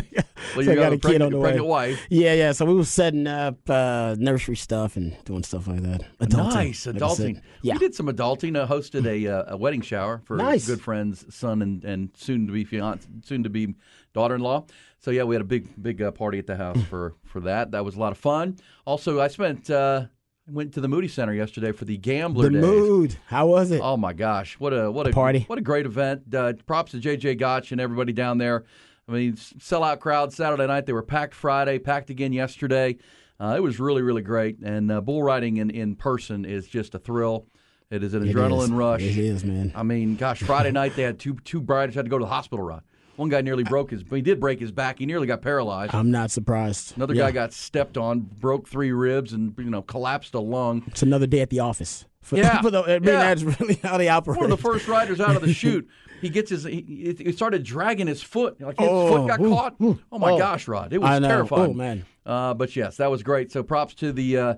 [0.55, 1.91] Well, So you I got a pregnant, pregnant way.
[1.91, 2.07] wife.
[2.09, 2.51] Yeah, yeah.
[2.51, 6.01] So we were setting up uh, nursery stuff and doing stuff like that.
[6.19, 6.53] Adulting.
[6.53, 7.41] Nice like adulting.
[7.61, 7.73] Yeah.
[7.73, 8.57] we did some adulting.
[8.57, 10.67] Uh, hosted a uh, a wedding shower for Nice.
[10.67, 13.75] a good friend's son and, and soon to be fiance, soon to be
[14.13, 14.65] daughter in law.
[15.01, 17.71] So yeah, we had a big big uh, party at the house for for that.
[17.71, 18.57] That was a lot of fun.
[18.85, 20.05] Also, I spent uh,
[20.47, 22.61] went to the Moody Center yesterday for the Gambler The Days.
[22.61, 23.17] mood.
[23.27, 23.81] How was it?
[23.83, 25.43] Oh my gosh, what a what a party.
[25.47, 26.33] What a great event.
[26.33, 28.63] Uh, props to JJ Gotch and everybody down there.
[29.09, 30.85] I mean, sellout crowd Saturday night.
[30.85, 32.97] They were packed Friday, packed again yesterday.
[33.39, 34.59] Uh, it was really really great.
[34.59, 37.47] And uh, bull riding in in person is just a thrill.
[37.89, 38.69] It is an It adrenaline is.
[38.69, 39.01] rush.
[39.01, 39.73] It is, man.
[39.75, 42.29] I mean, gosh, Friday night they had two two brides had to go to the
[42.29, 42.63] hospital.
[42.63, 42.83] Rod.
[43.21, 44.03] One guy nearly broke his.
[44.09, 44.97] He did break his back.
[44.97, 45.93] He nearly got paralyzed.
[45.93, 46.97] I'm not surprised.
[46.97, 47.25] Another Yeah.
[47.25, 50.81] guy got stepped on, broke three ribs, and you know collapsed a lung.
[50.87, 52.05] It's another day at the office.
[52.23, 52.61] For, Yeah.
[52.63, 53.33] for the, I mean, Yeah.
[53.33, 54.39] that's really how they operate.
[54.41, 55.87] One of the first riders out of the chute,
[56.19, 56.63] he gets his.
[56.63, 58.59] He, he started dragging his foot.
[58.59, 59.75] Like his Oh, foot got ooh, caught.
[59.83, 59.99] ooh.
[60.11, 60.37] oh my Oh.
[60.39, 60.91] gosh, Rod!
[60.91, 61.27] It I was know.
[61.27, 61.69] terrifying.
[61.71, 62.05] Oh, man.
[62.25, 63.51] Uh, but yes, that was great.
[63.51, 64.53] So props to the uh,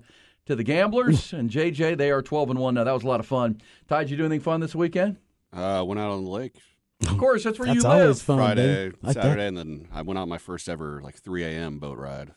[0.45, 1.97] to the gamblers and JJ.
[1.97, 2.85] They are twelve and one now.
[2.85, 3.59] That was a lot of fun.
[3.89, 5.17] Ty, did you do anything fun this weekend?
[5.53, 6.55] Uh, went out on the lake
[7.01, 8.21] Of course, that's where That's you live.
[8.21, 8.37] fun.
[8.37, 8.95] Friday, baby.
[9.01, 9.23] Like that.
[9.23, 11.79] Saturday, and then I went out my first ever like 3 a.m.
[11.79, 12.31] boat ride,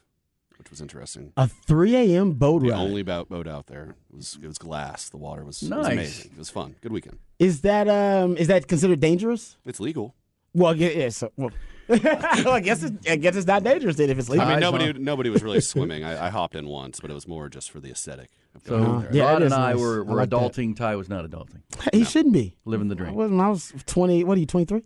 [0.58, 1.32] which was interesting.
[1.36, 2.32] A 3 a.m.
[2.32, 2.68] boat ride?
[2.68, 2.80] The ride.
[2.80, 3.94] only boat boat out there.
[4.10, 5.08] It was it was glass.
[5.08, 5.92] The water was, it was Nice.
[5.92, 6.30] amazing.
[6.32, 6.74] It was fun.
[6.80, 7.18] Good weekend.
[7.38, 9.56] Is that um is that considered dangerous?
[9.64, 10.14] It's legal.
[10.56, 11.50] Well, yeah, yeah so, well,
[11.88, 14.46] well, I guess it, I guess it's not dangerous then if it's legal.
[14.46, 16.02] I mean, nobody nobody was really swimming.
[16.02, 18.30] I, I hopped in once, but it was more just for the aesthetic.
[18.64, 19.06] So going.
[19.12, 19.80] Yeah, Rod and is I nice.
[19.80, 20.36] were, I were like that.
[20.36, 20.74] adulting.
[20.76, 21.60] Ty was not adulting.
[21.92, 22.56] he shouldn't be.
[22.64, 23.14] Living the I dream.
[23.14, 23.40] wasn't.
[23.40, 24.24] I was 20.
[24.24, 24.46] What are you?
[24.46, 24.82] 23?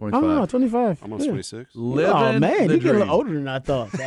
[0.00, 0.24] 25.
[0.24, 1.02] Oh, 25.
[1.02, 1.30] Almost Yeah.
[1.32, 1.76] 26.
[1.76, 3.90] Living Oh man, the you get a little older than I thought.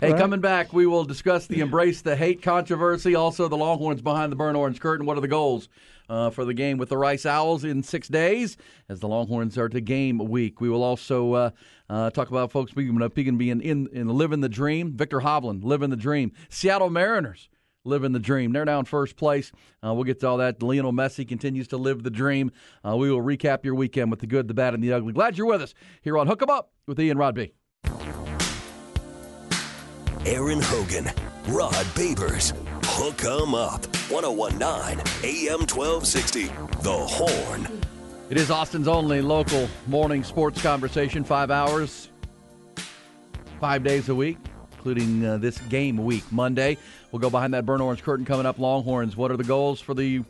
[0.00, 0.18] Hey, right.
[0.20, 3.14] coming back, we will discuss the embrace the hate controversy.
[3.14, 5.06] Also, the Longhorns behind the burn orange curtain.
[5.06, 5.68] What are the goals
[6.10, 8.56] uh, for the game with the Rice Owls in six days
[8.88, 10.60] as the Longhorns are to game week?
[10.60, 11.50] We will also uh,
[11.88, 14.92] uh, talk about folks speaking of being in, in, in living the dream.
[14.94, 16.32] Viktor Hovland living the dream.
[16.50, 17.48] Seattle Mariners
[17.84, 18.52] living the dream.
[18.52, 19.52] They're now in first place.
[19.84, 20.62] Uh, we'll get to all that.
[20.62, 22.50] Lionel Messi continues to live the dream.
[22.86, 25.12] Uh, we will recap your weekend with the good, the bad, and the ugly.
[25.12, 27.52] Glad you're with us here on Hook 'em Up with Ian Rodby.
[30.26, 31.04] Aaron Hogan,
[31.48, 32.52] Rod Babers,
[32.84, 36.46] Hook 'em Up, 1019 AM 1260.
[36.82, 37.68] The Horn.
[38.30, 42.08] It is Austin's only local morning sports conversation, five hours,
[43.60, 44.38] five days a week,
[44.72, 46.78] including uh, this game week, Monday.
[47.14, 48.58] We'll go behind that burnt orange curtain coming up.
[48.58, 50.24] Longhorns, what are the goals for the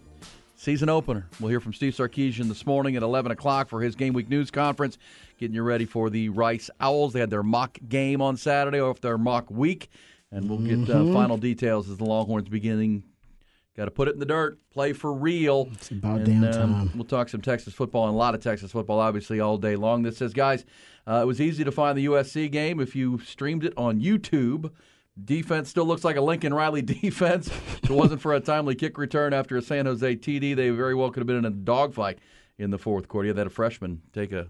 [0.55, 1.27] season opener?
[1.41, 4.51] We'll hear from Steve Sarkisian this morning at 11 o'clock for his game week news
[4.51, 4.99] conference,
[5.39, 7.15] getting you ready for the Rice Owls.
[7.15, 9.89] They had their mock game on Saturday, or their mock week,
[10.31, 13.03] and we'll get uh, final details as the Longhorns beginning.
[13.79, 15.71] Got to put it in the dirt, play for real.
[15.73, 16.91] It's about and, damn um, time.
[16.97, 20.03] We'll talk some Texas football and a lot of Texas football, obviously, all day long.
[20.03, 20.67] This says, guys,
[21.07, 24.71] uh, it was easy to find the USC game if you streamed it on YouTube.
[25.23, 27.47] Defense still looks like a Lincoln Riley defense.
[27.47, 30.95] If it wasn't for a timely kick return after a San Jose TD, they very
[30.95, 32.19] well could have been in a dogfight
[32.59, 33.29] in the fourth quarter.
[33.29, 34.49] You had a freshman take a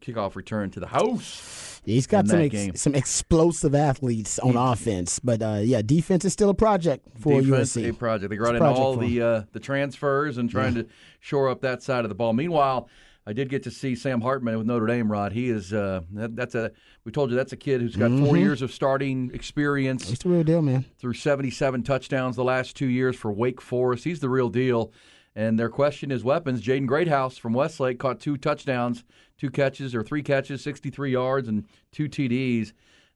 [0.00, 1.80] kickoff return to the house.
[1.84, 6.48] He's got some ex- some explosive athletes on offense, but uh, yeah, defense is still
[6.50, 7.90] a project for defense USC.
[7.90, 8.30] a project.
[8.30, 10.86] They brought It's in all the uh, the transfers and trying to
[11.20, 12.32] shore up that side of the ball.
[12.32, 12.88] Meanwhile,
[13.26, 15.10] I did get to see Sam Hartman with Notre Dame.
[15.10, 16.72] Rod, he is uh, that, that's a
[17.04, 18.24] we told you that's a kid who's got Mm-hmm.
[18.26, 20.84] four years of starting experience He's the real deal, man.
[20.98, 24.04] through 77 touchdowns the last two years for Wake Forest.
[24.04, 24.92] He's the real deal.
[25.34, 26.60] And their question is weapons.
[26.62, 29.02] Jaden Greathouse from Westlake caught two touchdowns,
[29.38, 32.72] two catches or three catches, 63 yards and two TDs.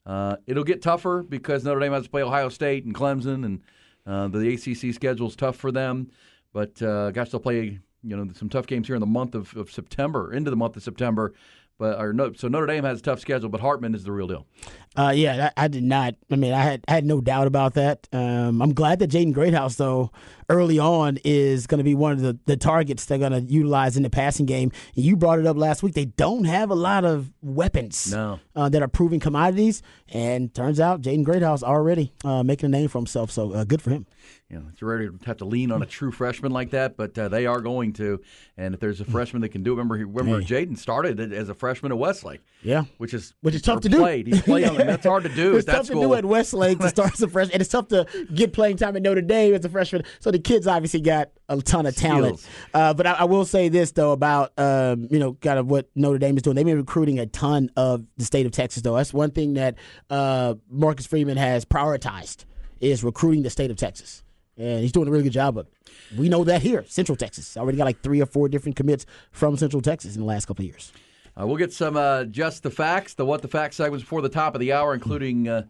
[0.07, 3.61] Uh, it'll get tougher because Notre Dame has to play Ohio State and Clemson, and
[4.07, 6.11] uh, the ACC schedule is tough for them.
[6.55, 9.57] But uh, gosh, they'll play you know some tough games here in the month of,
[9.57, 11.35] of September, into the month of September.
[11.79, 14.27] But or no, so Notre Dame has a tough schedule, but Hartman is the real
[14.27, 14.47] deal.
[14.97, 16.15] Uh, yeah, I, I did not.
[16.31, 18.09] I mean, I had I had no doubt about that.
[18.13, 20.11] Um, I'm glad that Jaden Greathouse, though,
[20.49, 23.97] early on is going to be one of the, the targets they're going to utilize
[23.97, 24.71] in the passing game.
[24.95, 25.95] You brought it up last week.
[25.95, 28.41] They don't have a lot of weapons No.
[28.55, 32.89] uh, that are proven commodities, and turns out Jaden Greathouse already uh, making a name
[32.89, 33.31] for himself.
[33.31, 34.07] So uh, good for him.
[34.49, 37.19] you know, it's rare to have to lean on a true freshman like that, but
[37.19, 38.21] uh, they are going to.
[38.57, 41.55] And if there's a freshman that can do it, remember, remember Jaden started as a
[41.55, 42.41] freshman at Westlake.
[42.63, 42.85] Yeah.
[42.99, 43.99] which is Which is tough to do.
[43.99, 44.27] played.
[44.27, 44.77] He played on.
[44.77, 46.03] That's hard to do it's at that tough school.
[46.03, 48.77] to do at Westlake to start as a freshman, and it's tough to get playing
[48.79, 50.03] time at Notre Dame as a freshman.
[50.21, 52.47] So the kids obviously got a ton of talent.
[52.75, 55.89] Uh, but I, I will say this though about um, you know kind of what
[55.95, 56.57] Notre Dame is doing.
[56.57, 58.97] They've been recruiting a ton of the state of Texas though.
[58.97, 59.77] That's one thing that
[60.11, 62.45] uh, Marcus Freeman has prioritized
[62.81, 64.23] is recruiting the state of Texas.
[64.59, 65.73] And he's doing a really good job of it.
[66.19, 67.57] We know that here, Central Texas.
[67.57, 70.65] Already got like three or four different commits from Central Texas in the last couple
[70.65, 70.93] of years.
[71.39, 74.29] Uh, we'll get some uh, just the facts, the what the facts segments before the
[74.29, 75.63] top of the hour, including uh,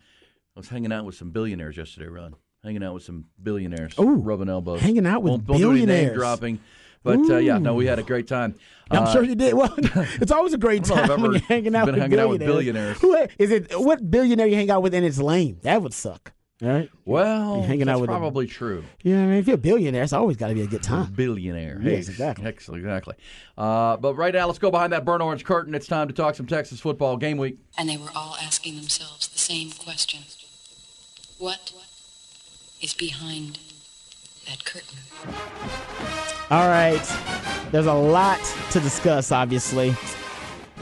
[0.56, 2.34] I was hanging out with some billionaires yesterday, Ron.
[2.66, 6.16] Hanging out with some billionaires, Ooh, rubbing elbows, hanging out with won't, won't name billionaires.
[6.18, 6.58] dropping.
[7.04, 8.56] But uh, yeah, no, we had a great time.
[8.90, 9.54] I'm Uh, sure you did.
[9.54, 11.94] Well, it's always a great I don't know if time when you're hanging out, been
[11.94, 12.98] with, hanging out with billionaires.
[12.98, 13.28] billionaires.
[13.38, 13.78] Who is it?
[13.78, 15.58] What billionaire you hang out with and it's lame?
[15.62, 16.32] That would suck.
[16.60, 16.90] Right?
[17.04, 18.82] Well, You're hanging out that's with a- probably true.
[19.04, 21.12] Yeah, I mean, if you're a billionaire, it's always got to be a good time.
[21.12, 21.78] billionaire.
[21.80, 22.46] Yes, Hey, exactly.
[22.46, 23.14] Excellent, exactly.
[23.56, 25.74] Uh, but right now, let's go behind that burnt orange curtain.
[25.74, 27.58] It's time to talk some Texas football game week.
[27.78, 30.22] And they were all asking themselves the same question
[31.38, 31.72] What
[32.80, 33.58] is behind
[34.46, 34.98] that curtain?
[36.50, 37.02] All right.
[37.72, 39.94] There's a lot to discuss, obviously.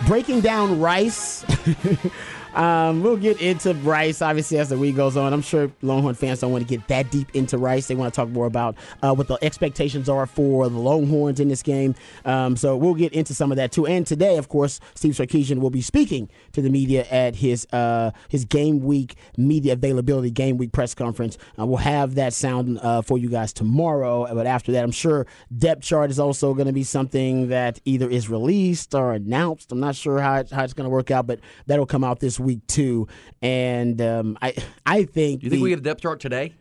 [0.06, 1.44] Breaking down Rice.
[2.54, 5.32] um, we'll get into Rice, obviously, as the week goes on.
[5.32, 7.88] I'm sure Longhorn fans don't want to get that deep into Rice.
[7.88, 11.48] They want to talk more about uh, what the expectations are for the Longhorns in
[11.48, 11.94] this game.
[12.24, 13.86] Um, so we'll get into some of that, too.
[13.86, 18.10] And today, of course, Steve Sarkisian will be speaking to the media at his uh,
[18.28, 21.38] his game week media availability game week press conference.
[21.58, 24.32] Uh, we'll have that sound uh, for you guys tomorrow.
[24.32, 28.08] But after that, I'm sure depth chart is also going to be something that either
[28.08, 29.72] is released or announced.
[29.72, 32.20] I'm not sure how, it, how it's going to work out, but that'll come out
[32.20, 33.08] this week too.
[33.42, 34.54] And um, I
[34.86, 36.54] I think you think the- we get a depth chart today?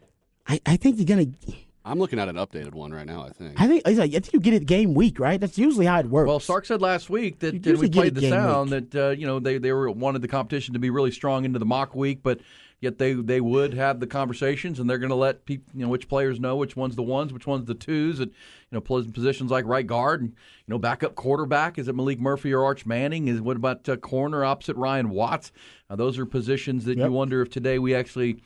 [0.48, 1.28] I, I think you're gonna
[1.86, 3.24] I'm looking at an updated one right now.
[3.26, 3.60] I think.
[3.60, 5.40] I think I think you get it game week, right?
[5.40, 6.28] That's usually how it works.
[6.28, 8.92] Well, Sark said last week that You and usually we played the sound week.
[8.92, 11.60] that uh, you know they, they were wanted the competition to be really strong into
[11.60, 12.40] the mock week, but
[12.84, 15.90] yet they they would have the conversations and they're going to let people you know
[15.90, 19.08] which players know which one's the ones, which one's the twos, and you know pos-
[19.08, 22.86] positions like right guard and you know backup quarterback is it Maalik Murphy or Arch
[22.86, 23.28] Manning?
[23.28, 25.52] Is what about uh, corner opposite Ryan Watts?
[25.90, 27.06] Uh, those are positions that Yep.
[27.08, 28.38] you wonder if today we actually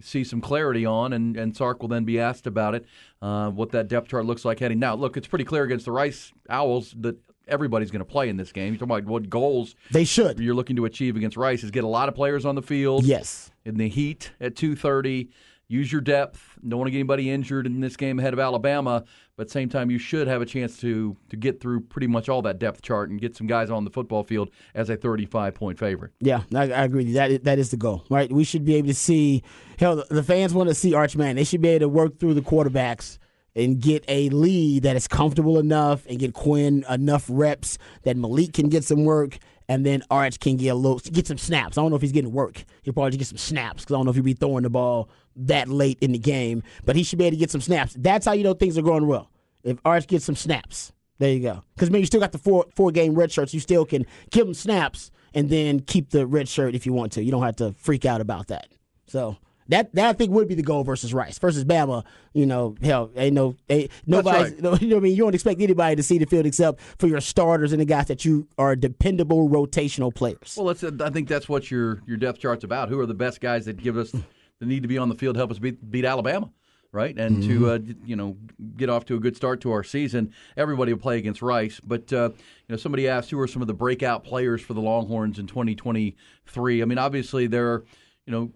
[0.00, 2.84] see some clarity on, and, and Sark will then be asked about it,
[3.22, 4.80] uh, what that depth chart looks like heading.
[4.80, 7.16] Now, look, it's pretty clear against the Rice Owls that
[7.48, 8.72] everybody's going to play in this game.
[8.72, 10.38] You're talking about what goals they should.
[10.38, 13.04] you're looking to achieve against Rice is get a lot of players on the field.
[13.04, 13.50] Yes.
[13.64, 15.28] In the heat at 2:30,
[15.68, 16.58] use your depth.
[16.66, 19.04] Don't want to get anybody injured in this game ahead of Alabama,
[19.36, 22.06] but at the same time, you should have a chance to to get through pretty
[22.06, 24.96] much all that depth chart and get some guys on the football field as a
[24.96, 26.12] 35 point favorite.
[26.20, 27.00] Yeah, I, I agree.
[27.00, 27.14] with you.
[27.14, 28.30] That is, that is the goal, right?
[28.30, 29.42] We should be able to see.
[29.78, 31.36] Hell, the- the fans want to see Arch Man.
[31.36, 33.18] They should be able to work through the quarterbacks
[33.56, 38.52] and get a lead that is comfortable enough, and get Quinn enough reps that Maalik
[38.52, 39.38] can get some work,
[39.68, 41.78] and then Arch can get a little get some snaps.
[41.78, 42.64] I don't know if he's getting work.
[42.82, 45.08] He'll probably get some snaps because I don't know if he'll be throwing the ball
[45.36, 47.94] that late in the game, but he should be able to get some snaps.
[47.98, 49.30] That's how you know things are going well.
[49.62, 50.92] If Arch gets some snaps.
[51.18, 51.62] There you go.
[51.74, 53.54] Because maybe you still got the four four game red shirts.
[53.54, 57.12] You still can give them snaps and then keep the red shirt if you want
[57.12, 57.22] to.
[57.22, 58.68] You don't have to freak out about that.
[59.06, 59.36] So
[59.68, 62.04] that that I think would be the goal versus Rice versus Bama.
[62.32, 64.50] You know, hell, ain't no ain't, nobody.
[64.50, 64.54] right.
[64.84, 65.16] You know what I mean?
[65.16, 68.06] You don't expect anybody to see the field except for your starters and the guys
[68.06, 70.56] that you are dependable rotational players.
[70.56, 72.88] Well, that's, I think that's what your your depth chart's about.
[72.88, 74.10] Who are the best guys that give us
[74.60, 76.50] the need to be on the field, help us beat, beat Alabama,
[76.92, 77.16] right?
[77.18, 78.36] And to uh, you know
[78.76, 80.32] get off to a good start to our season.
[80.56, 83.68] Everybody will play against Rice, but uh, you know somebody asked who are some of
[83.68, 86.82] the breakout players for the Longhorns in 2023.
[86.82, 87.72] I mean, obviously there.
[87.72, 87.84] are
[88.26, 88.52] You know,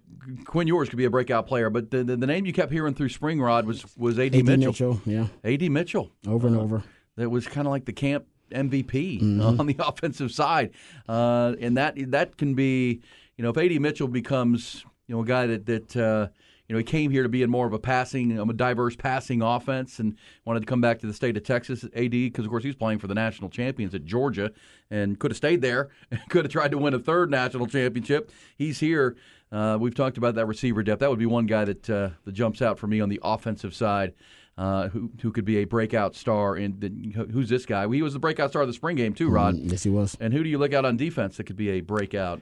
[0.47, 2.95] Quinn Ewers could be a breakout player, but the, the, the name you kept hearing
[2.95, 4.39] through Spring Rod was was A.D.
[4.39, 4.67] AD Mitchell.
[4.73, 5.69] Mitchell, yeah, A.D.
[5.69, 6.83] Mitchell over and over.
[7.17, 9.61] that was kind of like the camp MVP Mm-hmm.
[9.61, 10.71] on the offensive side,
[11.09, 13.03] uh, and that that can be,
[13.37, 16.29] you know, if AD Mitchell becomes, you know, a guy that that uh,
[16.67, 19.43] you know he came here to be in more of a passing, a diverse passing
[19.43, 21.85] offense, and wanted to come back to the state of Texas.
[21.95, 24.51] Ad because of course he's playing for the national champions at Georgia,
[24.91, 25.91] and could have stayed there,
[26.31, 28.31] could have tried to win a third national championship.
[28.57, 29.15] He's here.
[29.51, 31.01] Uh, we've talked about that receiver depth.
[31.01, 33.75] That would be one guy that uh, that jumps out for me on the offensive
[33.75, 34.15] side
[34.59, 36.57] uh, who who could be a breakout star.
[36.57, 37.89] And who's this guy?
[37.89, 39.57] He was the breakout star of the spring game too, Rod.
[39.57, 40.17] Yes, he was.
[40.21, 42.41] And who do you look out on defense that could be a breakout,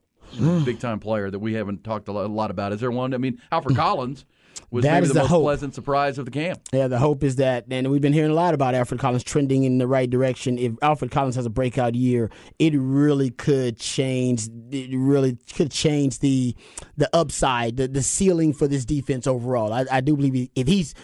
[0.64, 2.72] big time player that we haven't talked a lot about?
[2.72, 3.12] Is there one?
[3.12, 4.24] I mean, Alfred Collins
[4.70, 5.42] was That maybe is the, the most hope.
[5.42, 6.60] pleasant surprise of the camp.
[6.72, 9.64] Yeah, the hope is that, and we've been hearing a lot about Alfred Collins trending
[9.64, 10.58] in the right direction.
[10.58, 14.48] If Alfred Collins has a breakout year, it really could change.
[14.70, 16.54] It really could change the
[16.96, 19.72] the upside, the the ceiling for this defense overall.
[19.72, 20.94] I, I do believe he- if he's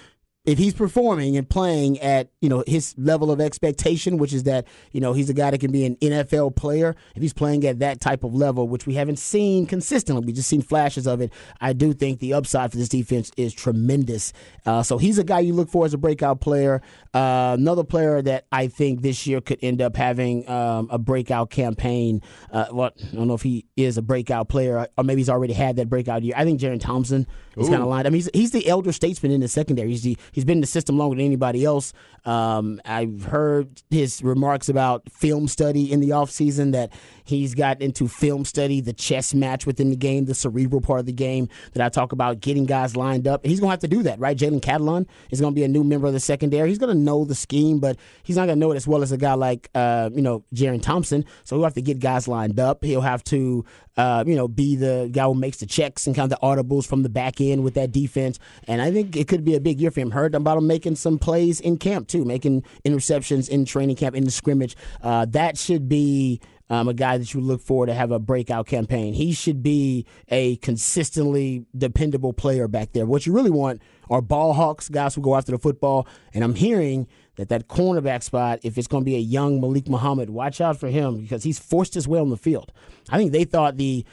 [0.44, 4.66] if he's performing and playing at you know his level of expectation, which is that
[4.92, 7.78] you know he's a guy that can be an NFL player, if he's playing at
[7.78, 11.33] that type of level, which we haven't seen consistently, we just seen flashes of it.
[11.61, 14.33] I do think the upside for this defense is tremendous.
[14.66, 16.83] Uh, so he's a guy you look for as a breakout player.
[17.14, 21.50] Uh, another player that I think this year could end up having um, a breakout
[21.50, 22.20] campaign.
[22.50, 25.54] Uh, well, I don't know if he is a breakout player or maybe he's already
[25.54, 26.35] had that breakout year.
[26.37, 27.26] I think Jerrin Thompson
[27.57, 28.07] is kind of lined.
[28.07, 29.90] I mean, he's, he's the elder statesman in the secondary.
[29.90, 31.92] He's the, he's been in the system longer than anybody else.
[32.24, 36.92] Um, I've heard his remarks about film study in the offseason that
[37.24, 41.06] he's got into film study, the chess match within the game, the cerebral part of
[41.06, 43.44] the game that I talk about, getting guys lined up.
[43.44, 44.36] He's going to have to do that, right?
[44.36, 46.68] Jalen Catalon is going to be a new member of the secondary.
[46.68, 49.02] He's going to know the scheme, but he's not going to know it as well
[49.02, 51.24] as a guy like, uh, you know, Jerrin Thompson.
[51.44, 52.82] So he'll have to get guys lined up.
[52.84, 53.64] He'll have to,
[53.96, 56.87] uh, you know, be the guy who makes the checks and kind of the audibles
[56.87, 58.38] from the back end with that defense.
[58.66, 60.11] And I think it could be a big year for him.
[60.11, 64.24] Heard about him making some plays in camp, too, making interceptions in training camp, in
[64.24, 64.76] the scrimmage.
[65.02, 68.66] Uh, that should be um, a guy that you look for to have a breakout
[68.66, 69.14] campaign.
[69.14, 73.07] He should be a consistently dependable player back there.
[73.07, 76.07] What you really want are ball hawks, guys who go after the football.
[76.33, 79.88] And I'm hearing that that cornerback spot, if it's going to be a young Malik
[79.88, 82.72] Muhammad, watch out for him because he's forced his way on the field.
[83.11, 84.05] I think they thought the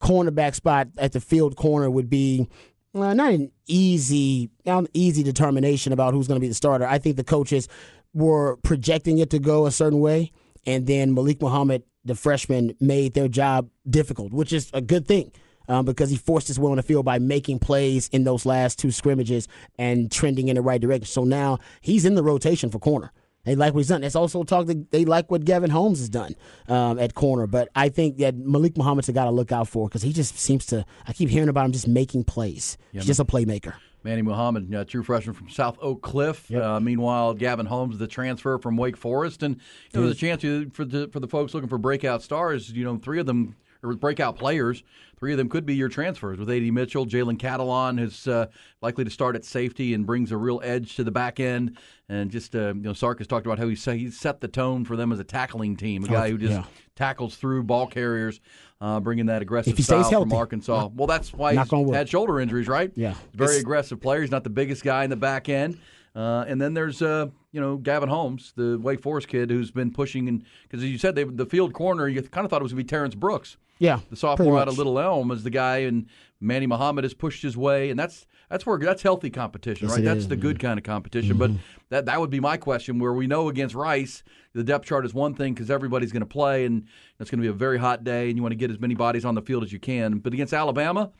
[0.00, 2.48] cornerback spot at the field corner would be
[2.94, 6.86] uh, not an easy, not an easy determination about who's going to be the starter.
[6.86, 7.68] I think the coaches
[8.12, 10.32] were projecting it to go a certain way,
[10.66, 15.32] and then Malik Muhammad, the freshman, made their job difficult, which is a good thing.
[15.68, 18.80] Um, because he forced his way on the field by making plays in those last
[18.80, 19.46] two scrimmages
[19.78, 21.06] and trending in the right direction.
[21.06, 23.12] So now he's in the rotation for corner.
[23.44, 24.02] They like what he's done.
[24.02, 24.66] That's also talk.
[24.66, 26.34] That they like what Gavin Holmes has done
[26.68, 27.46] um, at corner.
[27.46, 30.38] But I think that Malik Muhammad's a guy to look out for because he just
[30.38, 30.84] seems to.
[31.06, 32.78] I keep hearing about him just making plays.
[32.92, 33.74] He's just a playmaker.
[34.04, 36.50] Manny Muhammad, uh, true freshman from South Oak Cliff.
[36.50, 36.62] Yep.
[36.62, 39.56] Uh, meanwhile, Gavin Holmes, the transfer from Wake Forest, and
[39.94, 40.42] know, there's a chance
[40.74, 42.70] for the for the folks looking for breakout stars.
[42.70, 44.82] You know, three of them or breakout players.
[45.18, 46.70] Three of them could be your transfers with A.D.
[46.70, 47.06] Mitchell.
[47.06, 48.46] Jalen Catalon is uh,
[48.80, 51.78] likely to start at safety and brings a real edge to the back end.
[52.08, 54.48] And just uh, you know, Sark has talked about how he set, he set the
[54.48, 56.64] tone for them as a tackling team, a guy who just yeah.
[56.96, 58.40] tackles through ball carriers,
[58.82, 60.40] uh, bringing that aggressive If he stays style from healthy.
[60.40, 60.88] Arkansas.
[60.94, 62.90] Well, that's why he's had shoulder injuries, right?
[62.96, 63.14] Yeah.
[63.32, 64.20] very It's- aggressive player.
[64.20, 65.78] He's not the biggest guy in the back end.
[66.14, 69.90] Uh, and then there's uh, you know Gavin Holmes, the Wake Forest kid, who's been
[69.92, 72.64] pushing and because as you said, they, the field corner, you kind of thought it
[72.64, 74.76] was going to be Terrence Brooks, Yeah, the sophomore out of.
[74.76, 76.06] Little Elm, is the guy, and
[76.38, 80.04] Manny Muhammad has pushed his way, and that's that's where that's healthy competition, Yes, right?
[80.04, 80.30] That's is, Mm-hmm.
[80.30, 81.36] the good kind of competition.
[81.38, 81.50] But
[81.88, 82.98] that that would be my question.
[83.00, 84.22] Where we know against Rice,
[84.52, 86.86] the depth chart is one thing because everybody's going to play, and
[87.18, 88.94] it's going to be a very hot day, and you want to get as many
[88.94, 90.18] bodies on the field as you can.
[90.18, 91.10] But against Alabama.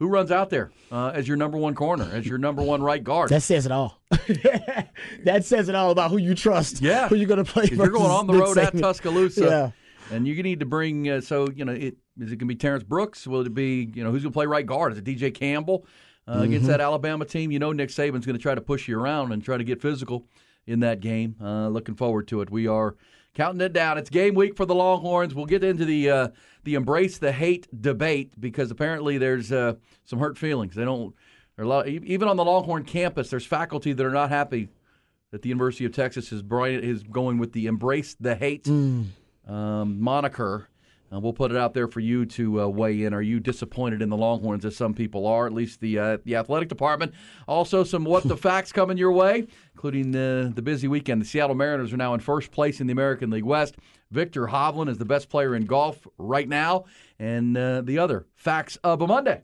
[0.00, 3.02] Who runs out there uh, as your number one corner, as your number one right
[3.02, 3.30] guard?
[3.30, 4.00] That says it all.
[5.24, 6.80] that says it all about who you trust.
[6.80, 7.08] Yeah.
[7.08, 7.68] who you're going to play.
[7.70, 9.44] you're going on the road at Tuscaloosa.
[10.10, 10.16] Yeah.
[10.16, 12.54] And you need to bring, uh, so, you know, it, is it going to be
[12.54, 13.26] Terrence Brooks?
[13.26, 14.92] Will it be, you know, who's going to play right guard?
[14.92, 15.84] Is it DJ Campbell
[16.28, 16.66] uh, against Mm-hmm.
[16.72, 17.50] that Alabama team?
[17.50, 19.80] You know, Nick Saban's going to try to push you around and try to get
[19.80, 20.26] physical
[20.66, 21.36] in that game.
[21.42, 22.50] Uh, looking forward to it.
[22.50, 22.94] We are
[23.34, 23.96] counting it down.
[23.98, 25.34] It's game week for the Longhorns.
[25.34, 26.28] We'll get into the uh,
[26.64, 29.74] the embrace the hate debate because apparently there's uh,
[30.04, 30.74] some hurt feelings.
[30.74, 31.14] They don't,
[31.56, 34.68] lot, even on the Longhorn campus, there's faculty that are not happy
[35.30, 40.00] that the University of Texas is bright, is going with the embrace the hate um,
[40.00, 40.68] moniker.
[41.12, 43.14] Uh, we'll put it out there for you to uh, weigh in.
[43.14, 45.46] Are you disappointed in the Longhorns, as some people are?
[45.46, 47.14] At least the uh, the athletic department.
[47.46, 51.22] Also, some what the facts coming your way, including uh, the busy weekend.
[51.22, 53.76] The Seattle Mariners are now in first place in the American League West.
[54.10, 56.84] Viktor Hovland is the best player in golf right now,
[57.18, 59.42] and uh, the other facts of a Monday.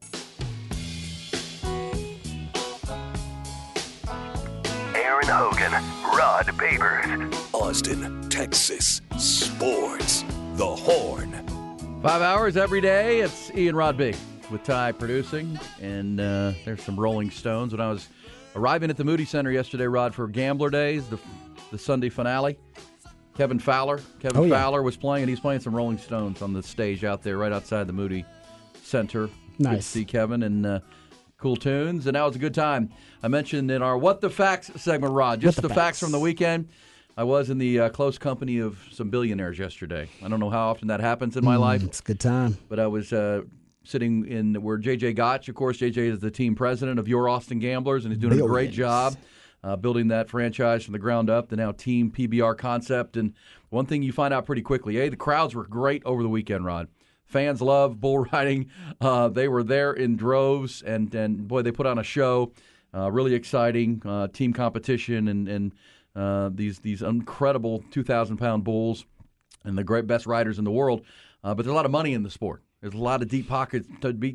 [4.95, 10.25] Erin Hogan, Rod Babers, Austin, Texas Sports.
[10.57, 11.54] The Horn.
[12.05, 13.21] Five hours every day.
[13.21, 14.13] It's Ian Rod B
[14.51, 17.73] with Ty producing, and uh, there's some Rolling Stones.
[17.73, 18.11] When I was
[18.55, 21.19] arriving at the Moody Center yesterday, Rod, for Gambler Days, the
[21.71, 22.59] the Sunday finale,
[23.39, 24.51] Kevin Fowler, Kevin Oh, yeah.
[24.55, 27.53] Fowler was playing, and he's playing some Rolling Stones on the stage out there, right
[27.53, 28.27] outside the Moody
[28.83, 29.31] Center.
[29.57, 30.67] Good to see Kevin and.
[30.67, 30.81] Uh,
[31.37, 32.89] Cool tunes, and that was a good time.
[33.23, 35.99] I mentioned in our "What the Facts" segment, Rod, just the the, facts Facts.
[35.99, 36.71] from the weekend.
[37.17, 40.09] I was in the uh, close company of some billionaires yesterday.
[40.25, 42.57] I don't know how often that happens in my life, It's a good time.
[42.69, 43.43] but I was uh,
[43.85, 47.61] sitting in where JJ Gotch, of course, JJ is the team president of Your Austin
[47.61, 49.17] Gamblers, and he's doing a great job
[49.63, 53.17] uh, building that franchise from the ground up, the now team PBR concept.
[53.17, 53.33] And
[53.71, 56.65] one thing you find out pretty quickly, hey, the crowds were great over the weekend,
[56.65, 56.89] Rod.
[57.27, 58.71] Fans love bull riding.
[59.01, 62.53] Uh, they were there in droves, and, and boy, they put on a show.
[62.93, 65.73] Uh, really exciting uh, team competition, and, and
[66.17, 69.05] uh, these these incredible 2,000 pound bulls
[69.65, 71.03] and the great best riders in the world.
[71.43, 72.63] Uh, but there's a lot of money in the sport.
[72.81, 73.89] There's a lot of deep pockets,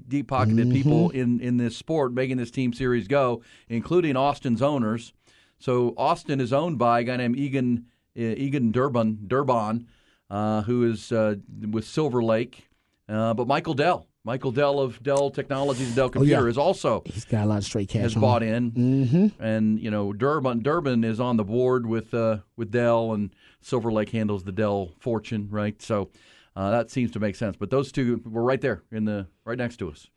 [0.08, 5.14] deep pocketed people in, in this sport making this team series go, including Austin's owners.
[5.60, 7.86] So Austin is owned by a guy named Egon
[8.18, 9.88] uh, Egon Durban Durban,
[10.32, 11.36] uh, who is uh,
[11.70, 12.70] with Silver Lake.
[13.08, 16.50] Uh, but Michael Dell, Michael Dell of Dell Technologies and Dell Computer, yeah.
[16.50, 18.02] is also He's got a lot of straight cash.
[18.02, 19.42] has on bought in, Mm-hmm.
[19.44, 23.92] and you know Durban Durban is on the board with uh, with Dell, and Silver
[23.92, 25.82] Lake handles the Dell fortune, right?
[25.82, 26.10] So
[26.56, 27.56] uh, that seems to make sense.
[27.58, 30.08] But those two were right there in the right next to us,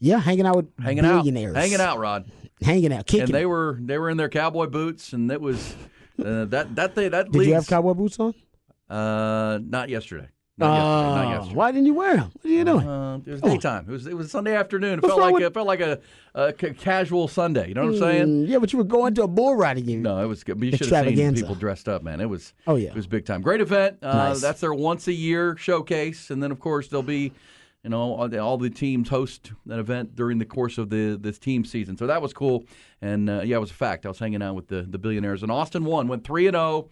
[0.00, 1.54] Yeah, hanging out with hanging out, billionaires.
[1.56, 2.30] hanging out, Rod,
[2.62, 3.26] hanging out, kicking.
[3.26, 5.74] and they were they were in their cowboy boots, and it was
[6.18, 8.34] uh, that that they, that Did leads, you have cowboy boots on?
[8.88, 10.28] Uh, not yesterday.
[10.60, 11.14] Not yesterday.
[11.14, 11.54] Not Oh, yesterday.
[11.56, 12.30] Why didn't you wear them?
[12.32, 12.86] What are you doing?
[12.88, 13.84] Uh, it was daytime.
[13.88, 14.98] It was it was Sunday afternoon.
[14.98, 15.98] It What's felt like with- it felt like a,
[16.34, 17.68] a ca- casual Sunday.
[17.68, 18.26] You know what I'm saying?
[18.26, 20.02] Mm, yeah, but you were going to a bull riding game.
[20.02, 20.58] No, it was good.
[20.60, 21.42] But you should have seen Extravaganza.
[21.42, 22.20] people dressed up, man.
[22.20, 22.90] It was Oh, yeah.
[22.90, 23.42] it was big time.
[23.42, 23.98] Great event.
[24.02, 24.40] Uh, Nice.
[24.40, 27.32] That's their once a year showcase, and then of course there'll be,
[27.82, 31.18] you know, all the, all the teams host an event during the course of the
[31.20, 31.96] this team season.
[31.96, 32.64] So that was cool,
[33.00, 34.04] and uh, yeah, it was a fact.
[34.04, 36.88] I was hanging out with the the billionaires, and Austin won, went three and zero.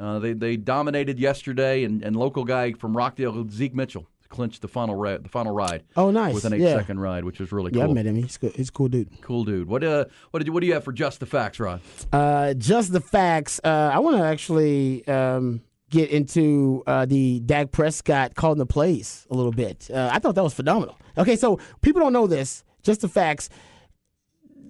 [0.00, 4.68] Uh, they they dominated yesterday, and, and local guy from Rockdale, Zeke Mitchell, clinched the
[4.68, 5.82] final ra- the final ride.
[5.96, 6.34] Oh, nice.
[6.34, 6.76] With an eight Yeah.
[6.78, 7.90] second ride, which was really Yeah, cool.
[7.90, 8.16] I met him.
[8.16, 8.52] He's good.
[8.56, 9.08] He's a cool dude.
[9.20, 9.68] Cool dude.
[9.68, 11.80] What uh what did you what do you have for just the facts, Rod?
[12.12, 13.60] Uh, just the facts.
[13.62, 19.26] Uh, I want to actually um, get into uh, the Dak Prescott calling the plays
[19.30, 19.90] a little bit.
[19.92, 20.96] Uh, I thought that was phenomenal.
[21.18, 22.64] Okay, so people don't know this.
[22.82, 23.50] Just the facts.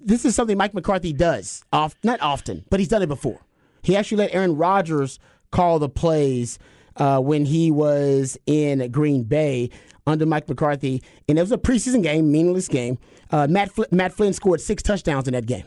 [0.03, 1.63] This is something Mike McCarthy does.
[1.71, 3.39] Off, not often, but he's done it before.
[3.81, 5.19] He actually let Aaron Rodgers
[5.51, 6.59] call the plays
[6.97, 9.69] uh, when he was in Green Bay
[10.07, 12.97] under Mike McCarthy, and it was a preseason game, meaningless game.
[13.29, 15.65] Uh, Matt Fl- Matt Flynn scored six touchdowns in that game.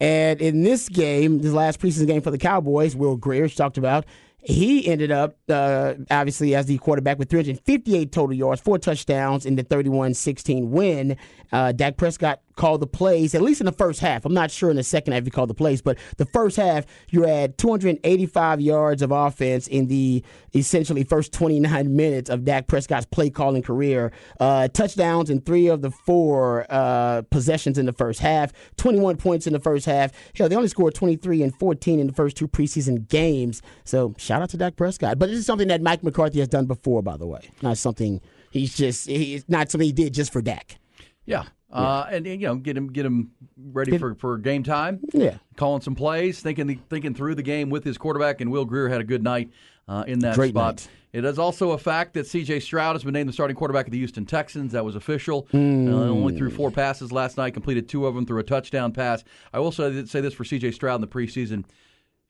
[0.00, 4.04] And in this game, this last preseason game for the Cowboys, Will Grier talked about,
[4.44, 9.56] he ended up uh, obviously as the quarterback with 358 total yards, four touchdowns in
[9.56, 11.16] the 31-16 win.
[11.50, 14.24] Uh, Dak Prescott called the plays, at least in the first half.
[14.24, 16.84] I'm not sure in the second half you called the plays, but the first half,
[17.10, 20.22] you had 285 yards of offense in the
[20.54, 24.12] essentially first 29 minutes of Dak Prescott's play calling career.
[24.40, 29.46] Uh, touchdowns in three of the four uh, possessions in the first half, 21 points
[29.46, 30.12] in the first half.
[30.34, 33.62] Hell, they only scored 23 and 14 in the first two preseason games.
[33.84, 35.18] So shout out to Dak Prescott.
[35.18, 37.50] But this is something that Mike McCarthy has done before, by the way.
[37.62, 40.78] Not something he's just, he's not something he did just for Dak.
[41.26, 41.44] Yeah.
[41.74, 45.00] Uh, and, and, you know, get him get him ready for, for game time.
[45.12, 45.38] Yeah.
[45.56, 48.40] calling some plays, thinking thinking through the game with his quarterback.
[48.40, 49.50] And Will Grier had a good night
[49.88, 50.76] uh, in that Great spot.
[50.76, 50.88] night.
[51.12, 52.58] It is also a fact that C.J.
[52.58, 54.72] Stroud has been named the starting quarterback of the Houston Texans.
[54.72, 55.46] That was official.
[55.52, 55.86] Hmm.
[55.88, 59.22] Uh, only threw four passes last night, completed two of them through a touchdown pass.
[59.52, 60.72] I will say, say this for C.J.
[60.72, 61.64] Stroud in the preseason.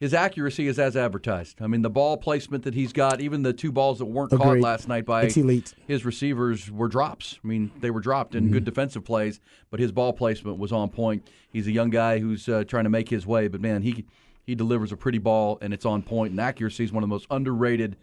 [0.01, 1.63] His accuracy is as advertised.
[1.63, 4.59] I mean, the ball placement that he's got, even the two balls that weren't caught
[4.61, 5.23] last night by
[5.87, 7.39] his receivers were drops.
[7.43, 9.41] I mean, they were dropped in good defensive plays,
[9.71, 11.27] but his ball placement was on point.
[11.53, 14.05] He's a young guy who's uh, trying to make his way, but man, he
[14.47, 16.33] he delivers a pretty ball and it's on point.
[16.33, 17.97] And accuracy is one of the most underrated,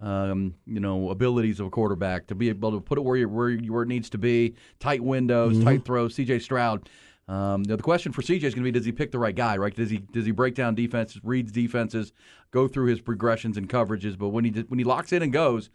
[0.00, 3.28] um, you know, abilities of a quarterback to be able to put it where you,
[3.28, 6.14] where, you, where it needs to be, tight windows, tight throws.
[6.14, 6.38] C.J.
[6.38, 6.88] Stroud.
[7.28, 9.34] Um, now the question for CJ is going to be: Does he pick the right
[9.34, 9.56] guy?
[9.56, 9.74] Right?
[9.74, 12.12] Does he does he break down defenses, reads defenses,
[12.50, 14.18] go through his progressions and coverages?
[14.18, 15.70] But when he when he locks in and goes,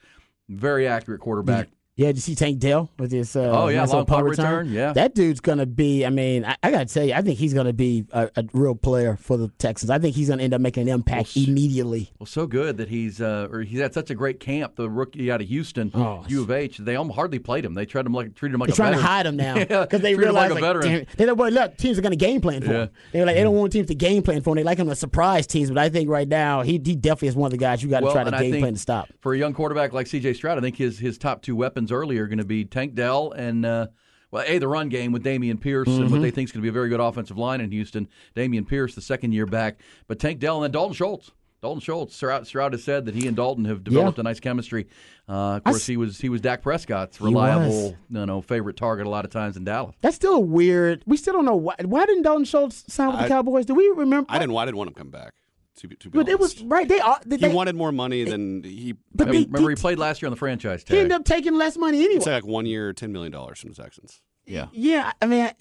[0.50, 1.70] very accurate quarterback.
[1.98, 4.72] Yeah, did you see Tank Dell with his uh, Oh, yeah, nice long punt return,
[4.72, 4.94] yeah.
[4.94, 6.06] that dude's gonna be.
[6.06, 8.76] I mean, I, I gotta tell you, I think he's gonna be a, a real
[8.76, 9.90] player for the Texans.
[9.90, 12.12] I think he's gonna end up making an impact immediately.
[12.20, 14.76] Well, so good that he's uh, or he's had such a great camp.
[14.76, 17.74] The rookie out of Houston, Oh, U of H, they almost hardly played him.
[17.74, 19.82] They treated him like treated him like They're a trying to hide him now Yeah,
[19.82, 20.88] because they realize like like, veteran.
[20.88, 22.82] damn, they like, well, look, teams are gonna game plan for Yeah.
[22.84, 22.90] him.
[23.12, 24.58] They're like, they don't want teams to game plan for him.
[24.58, 27.36] They like him to surprise teams, but I think right now he he definitely is
[27.36, 29.10] one of the guys you got to Well, try to game plan to stop.
[29.22, 30.34] For a young quarterback like C.J.
[30.34, 33.32] Stroud, I think his his top two weapons early are going to be Tank Dell
[33.32, 33.88] and uh,
[34.32, 36.12] well, a the run game with Dameon Pierce and Mm-hmm.
[36.12, 38.08] what they think is going to be a very good offensive line in Houston.
[38.36, 41.32] Dameon Pierce, the second year back, but Tank Dell and then Dalton Schultz.
[41.60, 42.16] Dalton Schultz.
[42.16, 44.22] Stroud, Stroud has said that he and Dalton have developed Yeah.
[44.22, 44.86] a nice chemistry.
[45.28, 49.08] Uh, of course, s- he was he was Dak Prescott's reliable, you know, favorite target
[49.08, 49.96] a lot of times in Dallas.
[50.02, 51.02] That's still a weird.
[51.08, 51.74] We still don't know why.
[51.84, 53.66] Why didn't Dalton Schultz sign with the Cowboys?
[53.66, 54.30] Do we remember?
[54.32, 54.54] I didn't.
[54.54, 55.34] Why didn't want him to come back.
[55.78, 56.88] To be, to be But it was right.
[56.88, 57.20] They are.
[57.26, 58.96] They, He wanted more money than he.
[59.14, 61.24] But I they- Remember, he he- played last year on the franchise he ended up
[61.24, 62.16] taking less money anyway.
[62.18, 64.22] it's like one year, ten million dollars from the Texans.
[64.46, 64.68] yeah.
[64.72, 65.52] Yeah, I mean,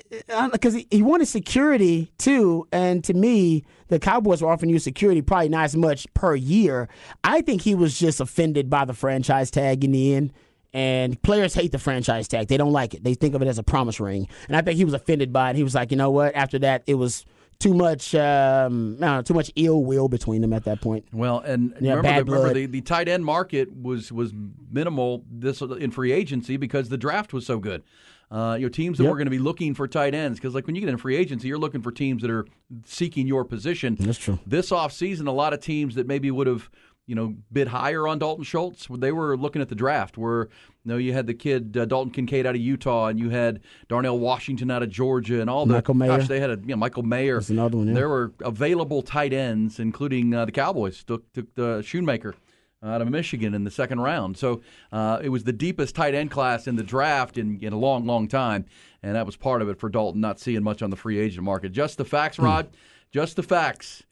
[0.53, 5.21] because he, he wanted security too, and to me, the Cowboys were offering you security
[5.23, 6.89] probably not as much per year.
[7.23, 10.33] I think he was just offended by the franchise tag in the end.
[10.73, 13.03] And players hate the franchise tag; they don't like it.
[13.03, 15.51] They think of it as a promise ring, and I think he was offended by
[15.51, 15.57] it.
[15.57, 16.35] He was like, you know what?
[16.35, 17.25] After that, it was
[17.59, 21.05] too much, um, know, too much ill will between them at that point.
[21.13, 24.33] Well, and Yeah, remember, bad the, remember the, the tight end market was was
[24.71, 27.83] minimal this in free agency because the draft was so good.
[28.29, 29.11] Uh, you know, teams that Yep.
[29.11, 31.15] were going to be looking for tight ends because, like, when you get in free
[31.17, 32.45] agency, you're looking for teams that are
[32.85, 33.97] seeking your position.
[34.01, 34.41] That's true.
[34.45, 36.69] This offseason, a lot of teams that maybe would have,
[37.07, 40.19] you know, bid higher on Dalton Schultz, they were looking at the draft.
[40.19, 40.49] Where
[40.85, 43.61] you know you had the kid uh, Dalton Kincaid out of Utah, and you had
[43.89, 46.19] Darnell Washington out of Georgia, and all the Michael Mayer.
[46.19, 47.37] gosh, they had a you know, Michael Mayer.
[47.37, 47.95] That's another one, yeah.
[47.95, 52.35] There were available tight ends, including uh, the Cowboys took took the Schoonmaker
[52.83, 54.37] out of Michigan in the second round.
[54.37, 54.61] So
[54.93, 58.05] uh, it was the deepest tight end class in the draft in, in a long,
[58.05, 58.67] long time,
[59.03, 61.43] and that was part of it for Dalton not seeing much on the free agent
[61.45, 61.71] market.
[61.73, 62.45] Just the facts, Hmm.
[62.45, 62.69] Rod.
[63.13, 64.03] Just the facts.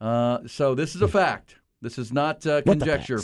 [0.00, 1.56] Uh, so this is a fact.
[1.80, 3.20] This is not uh, What the conjecture.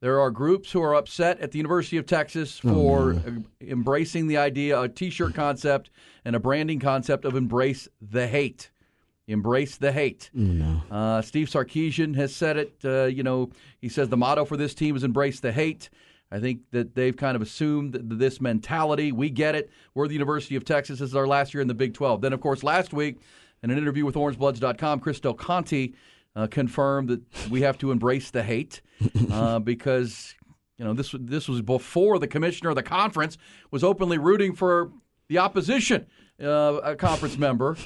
[0.00, 3.30] There are groups who are upset at the University of Texas Oh, for uh,
[3.62, 5.90] embracing the idea, a T-shirt concept
[6.24, 8.70] and a branding concept of embrace the hate.
[9.26, 10.30] Embrace the hate.
[10.90, 12.74] Uh, Steve Sarkisian has said it.
[12.84, 15.88] Uh, you know, he says the motto for this team is embrace the hate.
[16.30, 19.12] I think that they've kind of assumed this mentality.
[19.12, 19.70] We get it.
[19.94, 20.98] We're the University of Texas.
[20.98, 22.20] This is our last year in the Big 12.
[22.20, 23.20] Then, of course, last week,
[23.62, 25.92] in an interview with OrangeBloods.com, Chris Del Conte
[26.36, 28.80] uh, confirmed that we have to embrace the hate
[29.30, 30.34] uh, because
[30.78, 33.38] you know this this was before the commissioner of the conference
[33.70, 34.90] was openly rooting for
[35.28, 36.06] the opposition
[36.42, 37.76] uh, a conference member.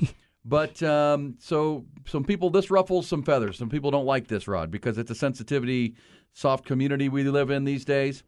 [0.44, 3.58] But um, so some people this ruffles some feathers.
[3.58, 5.94] Some people don't like this, Rod, because it's a sensitivity,
[6.32, 8.22] soft community we live in these days.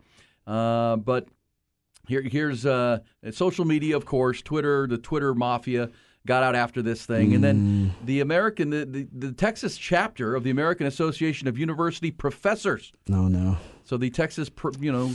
[0.47, 1.29] Uh, but
[2.09, 2.99] here, here's uh,
[3.31, 5.91] social media, of course, Twitter, the Twitter mafia
[6.31, 8.07] got out after this thing, and then mm.
[8.07, 12.93] the American, the, the, the Texas chapter of the American Association of University Professors.
[13.09, 13.57] No, no.
[13.83, 15.11] So the Texas, you know,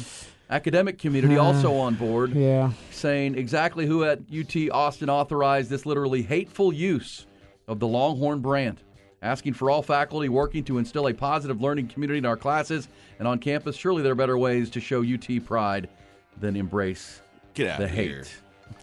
[0.50, 2.72] Academic community also on board, Yeah.
[2.92, 7.26] saying exactly who at UT Austin authorized this literally hateful use
[7.70, 8.82] of the Longhorn brand.
[9.22, 12.90] Asking for all faculty working to instill a positive learning community in our classes
[13.20, 13.78] and on campus.
[13.78, 15.88] Surely there are better ways to show UT pride
[16.42, 17.22] than embrace
[17.54, 18.08] Get out the of hate.
[18.10, 18.26] here.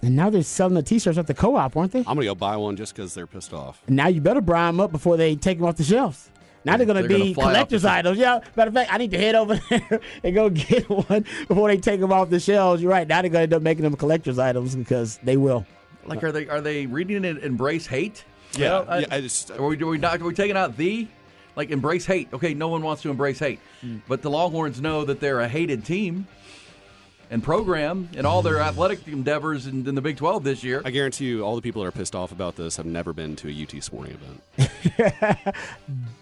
[0.02, 2.00] And now they're selling the T-shirts at the co-op, aren't they?
[2.00, 3.80] I'm gonna go buy one just because they're pissed off.
[3.88, 6.28] Now you better buy them up before they take them off the shelves.
[6.64, 8.18] Now they're going to They're gonna be fly off the collector's items.
[8.18, 11.68] Yeah, matter of fact, I need to head over there and go get one before
[11.68, 12.80] they take them off the shelves.
[12.80, 13.06] You're right.
[13.08, 15.66] Now they're going to end up making them collector's items because they will.
[16.06, 17.42] Like, are they are they reading it?
[17.42, 18.24] Embrace hate?
[18.56, 19.06] Yeah, Well, I- yeah.
[19.10, 20.20] I just Are we, are we not?
[20.20, 21.08] Are we taking out the?
[21.56, 22.28] Like embrace hate?
[22.32, 23.96] Okay, no one wants to embrace hate, Hmm.
[24.08, 26.26] but the Longhorns know that they're a hated team
[27.32, 30.82] and program in all their athletic endeavors in, in the Big Twelve this year.
[30.84, 33.34] I guarantee you, all the people that are pissed off about this have never been
[33.36, 35.56] to a UT sporting event.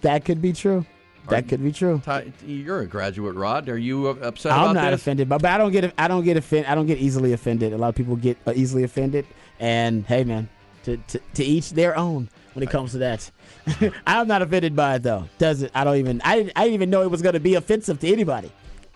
[0.02, 0.86] That could be true.
[1.28, 2.00] That could be true.
[2.04, 3.68] Ty, you're a graduate, Rod.
[3.68, 5.00] Are you upset I'm about not this?
[5.02, 6.70] offended, but, but I don't get I don't get offended.
[6.70, 7.72] I don't get easily offended.
[7.72, 9.26] A lot of people get uh, easily offended,
[9.58, 10.48] and hey, man,
[10.84, 13.30] to, to to each their own when it comes to that.
[14.06, 15.28] I'm not offended by it though.
[15.38, 15.70] Does it?
[15.74, 16.20] I don't even.
[16.24, 18.50] I didn't, I didn't even know it was going to be offensive to anybody.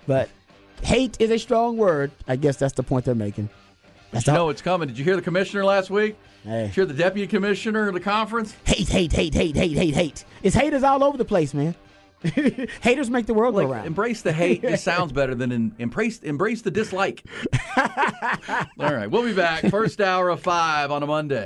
[0.07, 0.29] But
[0.85, 2.11] hate is a strong word.
[2.29, 3.49] I guess that's the point they're making.
[4.11, 4.39] That's You all.
[4.39, 4.89] know it's coming.
[4.89, 6.17] Did you hear the commissioner last week?
[6.45, 6.51] Hey.
[6.63, 8.55] Did you hear the deputy commissioner of the conference?
[8.65, 10.25] Hate, hate, hate, hate, hate, hate, hate.
[10.43, 11.75] It's haters all over the place, man.
[12.81, 13.87] Haters make the world Like, go round.
[13.87, 17.23] embrace the hate just sounds better than in, embrace embrace the dislike.
[17.77, 19.67] All right, we'll be back.
[19.69, 21.43] First hour of five on a Monday.